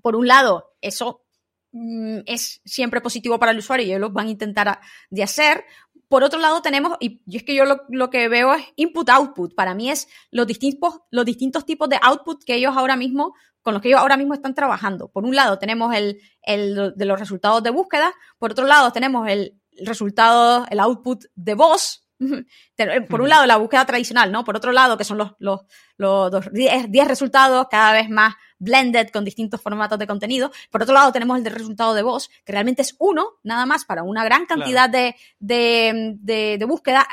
[0.02, 1.24] por un lado, eso
[1.72, 5.64] mm, es siempre positivo para el usuario y ellos lo van a intentar de hacer.
[6.10, 9.56] Por otro lado, tenemos, y, es que yo lo, que veo es input-output.
[9.56, 13.74] Para mí es los distintos, los distintos tipos de output que ellos ahora mismo, con
[13.74, 15.10] los que ellos ahora mismo están trabajando.
[15.10, 18.14] Por un lado, tenemos el, el de los resultados de búsqueda.
[18.38, 22.07] Por otro lado, tenemos el, resultado, el output de voz.
[23.10, 24.44] Por un lado, la búsqueda tradicional, ¿no?
[24.44, 25.62] Por otro lado, que son los, los,
[25.98, 30.52] los 10 resultados cada vez más blended con distintos formatos de contenido.
[30.72, 33.86] Por otro lado, tenemos el de resultado de voz, que realmente es uno, nada más,
[33.86, 37.08] para una gran cantidad de, de, de, búsqueda.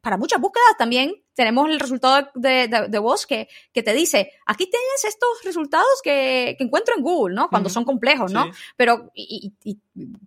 [0.00, 4.66] Para muchas búsquedas también tenemos el resultado de, de, voz que, que, te dice, aquí
[4.66, 7.48] tienes estos resultados que, que encuentro en Google, ¿no?
[7.48, 8.50] Cuando son complejos, ¿no?
[8.76, 9.78] Pero y, y,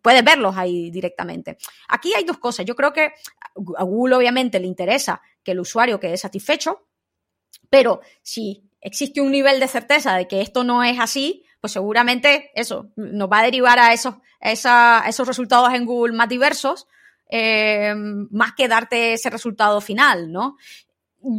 [0.01, 1.57] puedes verlos ahí directamente.
[1.87, 2.65] Aquí hay dos cosas.
[2.65, 3.11] Yo creo que
[3.77, 6.87] a Google obviamente le interesa que el usuario quede satisfecho,
[7.69, 12.51] pero si existe un nivel de certeza de que esto no es así, pues seguramente
[12.53, 16.87] eso nos va a derivar a esos, esos resultados en Google más diversos,
[17.27, 20.57] eh, más que darte ese resultado final, ¿no?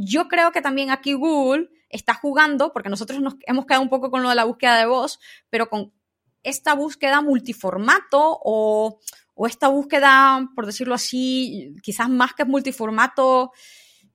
[0.01, 4.11] Yo creo que también aquí Google está jugando, porque nosotros nos hemos quedado un poco
[4.11, 5.19] con lo de la búsqueda de voz,
[5.51, 5.93] pero con
[6.43, 8.99] esta búsqueda multiformato o,
[9.35, 13.53] o esta búsqueda, por decirlo así, quizás más que multiformato,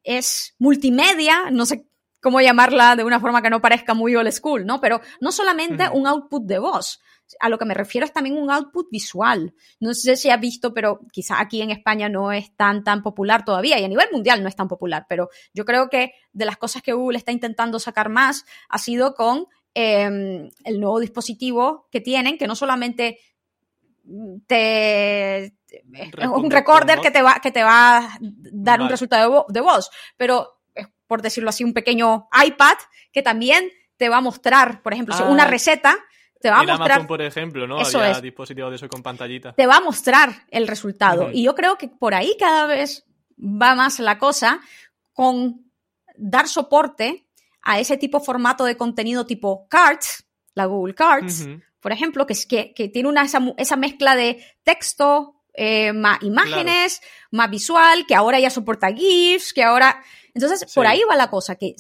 [0.04, 1.88] es multimedia, no sé
[2.22, 4.80] cómo llamarla de una forma que no parezca muy old school, ¿no?
[4.80, 7.02] Pero no solamente un output de voz,
[7.40, 9.54] a lo que me refiero es también un output visual.
[9.80, 13.46] No sé si has visto, pero quizá aquí en España no es tan, tan popular
[13.46, 16.58] todavía y a nivel mundial no es tan popular, pero yo creo que de las
[16.58, 22.02] cosas que Google está intentando sacar más ha sido con em, el nuevo dispositivo que
[22.02, 23.20] tienen, que no solamente
[24.48, 29.54] te es un recorder que te va que te va a dar un resultado de,
[29.54, 30.62] de voz, pero
[31.12, 32.78] por decirlo así, un pequeño iPad
[33.12, 35.48] que también te va a mostrar, por ejemplo, una ah.
[35.48, 35.98] receta
[36.42, 36.92] te va a mostrar.
[36.92, 37.82] Amazon, por ejemplo, ¿no?
[37.82, 38.22] Eso es.
[38.22, 39.54] dispositivos de eso con pantallita.
[39.54, 41.30] Te va a mostrar el resultado.
[41.32, 43.06] Y yo creo que por ahí cada vez
[43.38, 44.60] va más la cosa
[45.14, 45.72] con
[46.16, 47.28] dar soporte
[47.62, 51.48] a ese tipo de formato de contenido tipo cards, la Google Cards,
[51.80, 57.02] por ejemplo, que, es que, que tiene una, esa, mezcla de texto, eh, más imágenes,
[57.32, 60.02] más visual, que ahora ya soporta GIFs, que ahora
[60.34, 61.76] entonces, por ahí va la cosa, que,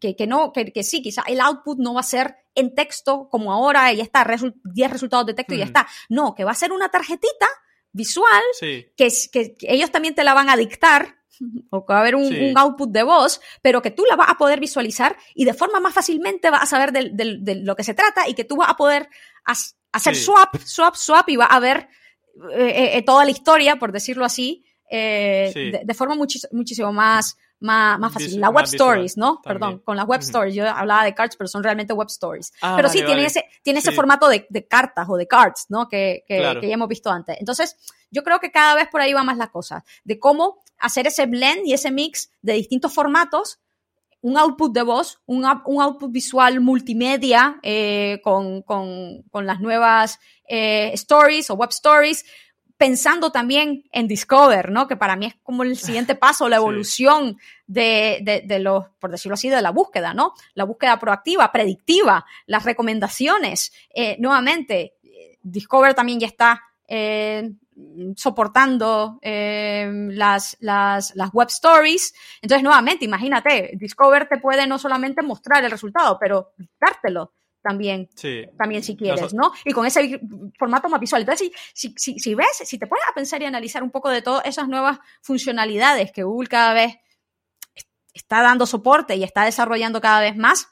[0.00, 3.52] que, no, que, que, sí, quizá el output no va a ser en texto como
[3.52, 4.24] ahora, y ya está,
[4.64, 5.88] 10 resultados de texto y ya está.
[6.08, 7.48] No, que va a ser una tarjetita
[7.92, 8.86] visual que,
[9.32, 11.16] que, ellos también te la van a dictar
[11.70, 14.38] o que va a haber un, output de voz, pero que tú la vas a
[14.38, 18.28] poder visualizar y de forma más fácilmente vas a saber de, lo que se trata
[18.28, 19.08] y que tú vas a poder
[19.92, 21.88] hacer swap, swap, swap y vas a ver
[22.52, 28.40] eh, eh, toda la historia, por decirlo así, eh, de, forma muchísimo más, más, fácil.
[28.40, 29.40] La web stories, ¿no?
[29.42, 30.54] Perdón, con las web stories.
[30.54, 32.52] Yo hablaba de cards, pero son realmente web stories.
[32.62, 35.88] Ah, pero sí, tiene, ese, tiene ese formato de, cartas o de cards, ¿no?
[35.88, 37.36] Que, que, ya hemos visto antes.
[37.38, 37.76] Entonces,
[38.10, 39.84] yo creo que cada vez por ahí va más la cosa.
[40.04, 43.60] De cómo hacer ese blend y ese mix de distintos formatos
[44.26, 50.18] un output de voz, un, un output visual multimedia eh, con, con, con, las nuevas
[50.48, 52.24] eh, stories o web stories,
[52.76, 54.88] pensando también en Discover, ¿no?
[54.88, 59.12] Que para mí es como el siguiente paso, la evolución de, de, de, los, por
[59.12, 60.32] decirlo así, de la búsqueda, ¿no?
[60.54, 63.72] La búsqueda proactiva, predictiva, las recomendaciones.
[63.94, 64.94] Eh, nuevamente,
[65.40, 67.52] Discover también ya está eh,
[68.16, 72.14] soportando eh, las, las, las, web stories.
[72.40, 78.08] Entonces, nuevamente, imagínate, Discover te puede no solamente mostrar el resultado, pero dártelo también,
[78.56, 79.50] también si quieres, ¿no?
[79.64, 80.20] Y con ese
[80.56, 81.22] formato más visual.
[81.22, 84.22] Entonces, si, si, si, ves, si te pones a pensar y analizar un poco de
[84.22, 86.94] todas esas nuevas funcionalidades que Google cada vez
[88.14, 90.68] está dando soporte y está desarrollando cada vez más,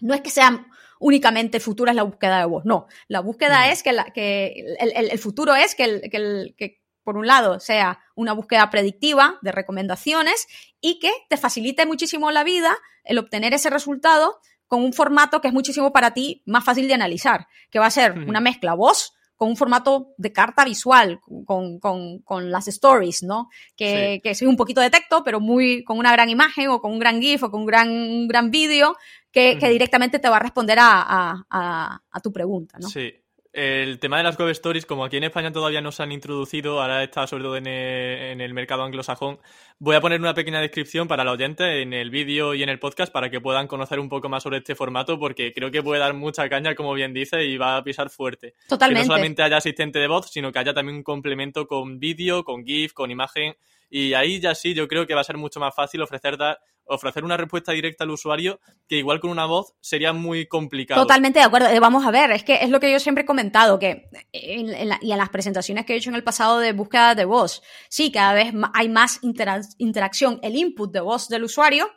[0.00, 0.66] no es que sean
[0.98, 2.86] únicamente el futuro es la búsqueda de voz, no.
[3.08, 7.16] La búsqueda es que, la, que el, el, futuro es que, el, que, que por
[7.16, 10.48] un lado, sea una búsqueda predictiva de recomendaciones
[10.80, 15.46] y que te facilite muchísimo la vida el obtener ese resultado con un formato que
[15.46, 19.12] es muchísimo para ti más fácil de analizar, que va a ser una mezcla voz
[19.36, 23.50] con un formato de carta visual, con, con, con las stories, ¿no?
[23.76, 26.90] Que, que es un poquito de texto, pero muy con una gran imagen o con
[26.92, 28.96] un gran GIF o con un gran, un gran vídeo
[29.36, 32.88] que, que, directamente te va a responder a, a, a tu pregunta, ¿no?
[32.88, 33.12] Sí.
[33.52, 36.80] El tema de las web stories, como aquí en España todavía no se han introducido,
[36.80, 39.38] ahora está sobre todo en el, mercado anglosajón,
[39.78, 42.78] voy a poner una pequeña descripción para la oyente en el vídeo y en el
[42.78, 46.00] podcast para que puedan conocer un poco más sobre este formato, porque creo que puede
[46.00, 48.54] dar mucha caña, como bien dice, y va a pisar fuerte.
[48.68, 49.04] Totalmente.
[49.04, 52.44] Que no solamente haya asistente de voz, sino que haya también un complemento con vídeo,
[52.44, 53.54] con GIF, con imagen,
[53.88, 56.36] y ahí ya sí, yo creo que va a ser mucho más fácil ofrecer,
[56.86, 61.02] ofrecer una respuesta directa al usuario que igual con una voz sería muy complicado.
[61.02, 61.68] Totalmente de acuerdo.
[61.68, 64.68] Eh, vamos a ver, es que es lo que yo siempre he comentado, que en,
[65.00, 68.10] y en las presentaciones que he hecho en el pasado de búsqueda de voz, sí,
[68.10, 71.90] cada vez hay más interacción, el input de voz del usuario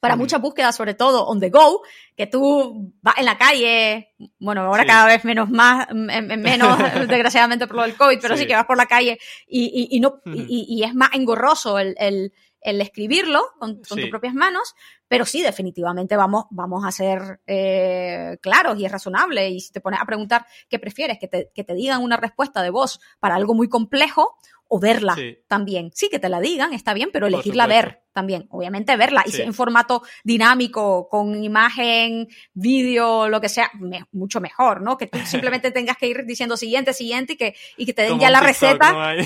[0.00, 1.82] para muchas búsquedas, sobre todo on the go,
[2.16, 7.76] que tú vas en la calle, bueno, ahora cada vez menos más, menos, desgraciadamente por
[7.76, 10.94] lo del COVID, pero sí, que vas por la calle y, y, no, y, es
[10.94, 14.74] más engorroso el, el, el escribirlo con, tus propias manos,
[15.08, 19.48] pero sí, definitivamente vamos, vamos a ser eh, claros y es razonable.
[19.48, 22.62] Y si te pones a preguntar qué prefieres, que te, que te digan una respuesta
[22.62, 24.36] de voz para algo muy complejo
[24.72, 25.16] o verla
[25.48, 25.90] también.
[25.92, 28.46] Sí, que te la digan, está bien, pero elegirla ver también.
[28.50, 29.24] Obviamente verla.
[29.26, 33.68] Y si en formato dinámico, con imagen, vídeo, lo que sea,
[34.12, 34.96] mucho mejor, ¿no?
[34.96, 38.20] Que tú simplemente tengas que ir diciendo siguiente, siguiente y que, y que te den
[38.20, 39.16] ya la receta,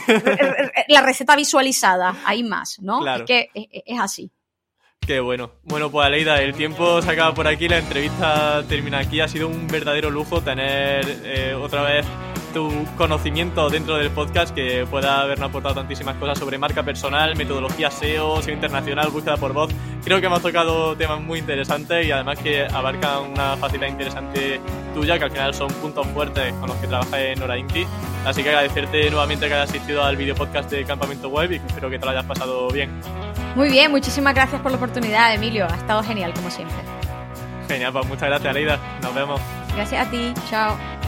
[0.89, 2.17] la receta visualizada.
[2.25, 3.01] Hay más, ¿no?
[3.01, 3.25] Claro.
[3.25, 3.51] Es que
[3.85, 4.33] es, así.
[5.07, 5.53] Qué bueno.
[5.65, 9.21] Bueno, pues Aleida, el tiempo se acaba por aquí, la entrevista termina aquí.
[9.21, 12.07] Ha sido un verdadero lujo tener eh, otra vez
[12.55, 17.91] tu conocimiento dentro del podcast que pueda habernos aportado tantísimas cosas sobre marca personal, metodología
[17.91, 19.73] SEO, SEO internacional, búsqueda por voz.
[20.05, 24.61] Creo que hemos tocado temas muy interesantes y además que abarcan una facilidad interesante
[24.95, 27.85] tuya, que al final son puntos fuertes con los que trabajas en Hora Inti.
[28.25, 31.91] Así que agradecerte nuevamente que hayas asistido al video podcast de Campamento Web y espero
[31.91, 32.89] que te lo hayas pasado bien.
[33.57, 35.67] Muy bien, muchísimas gracias por la oportunidad, Emilio.
[35.69, 36.79] Ha estado genial, como siempre.
[37.69, 38.79] Genial, pues muchas gracias, Leida.
[39.03, 39.41] Nos vemos.
[39.75, 40.33] Gracias a ti.
[40.49, 41.04] Chao.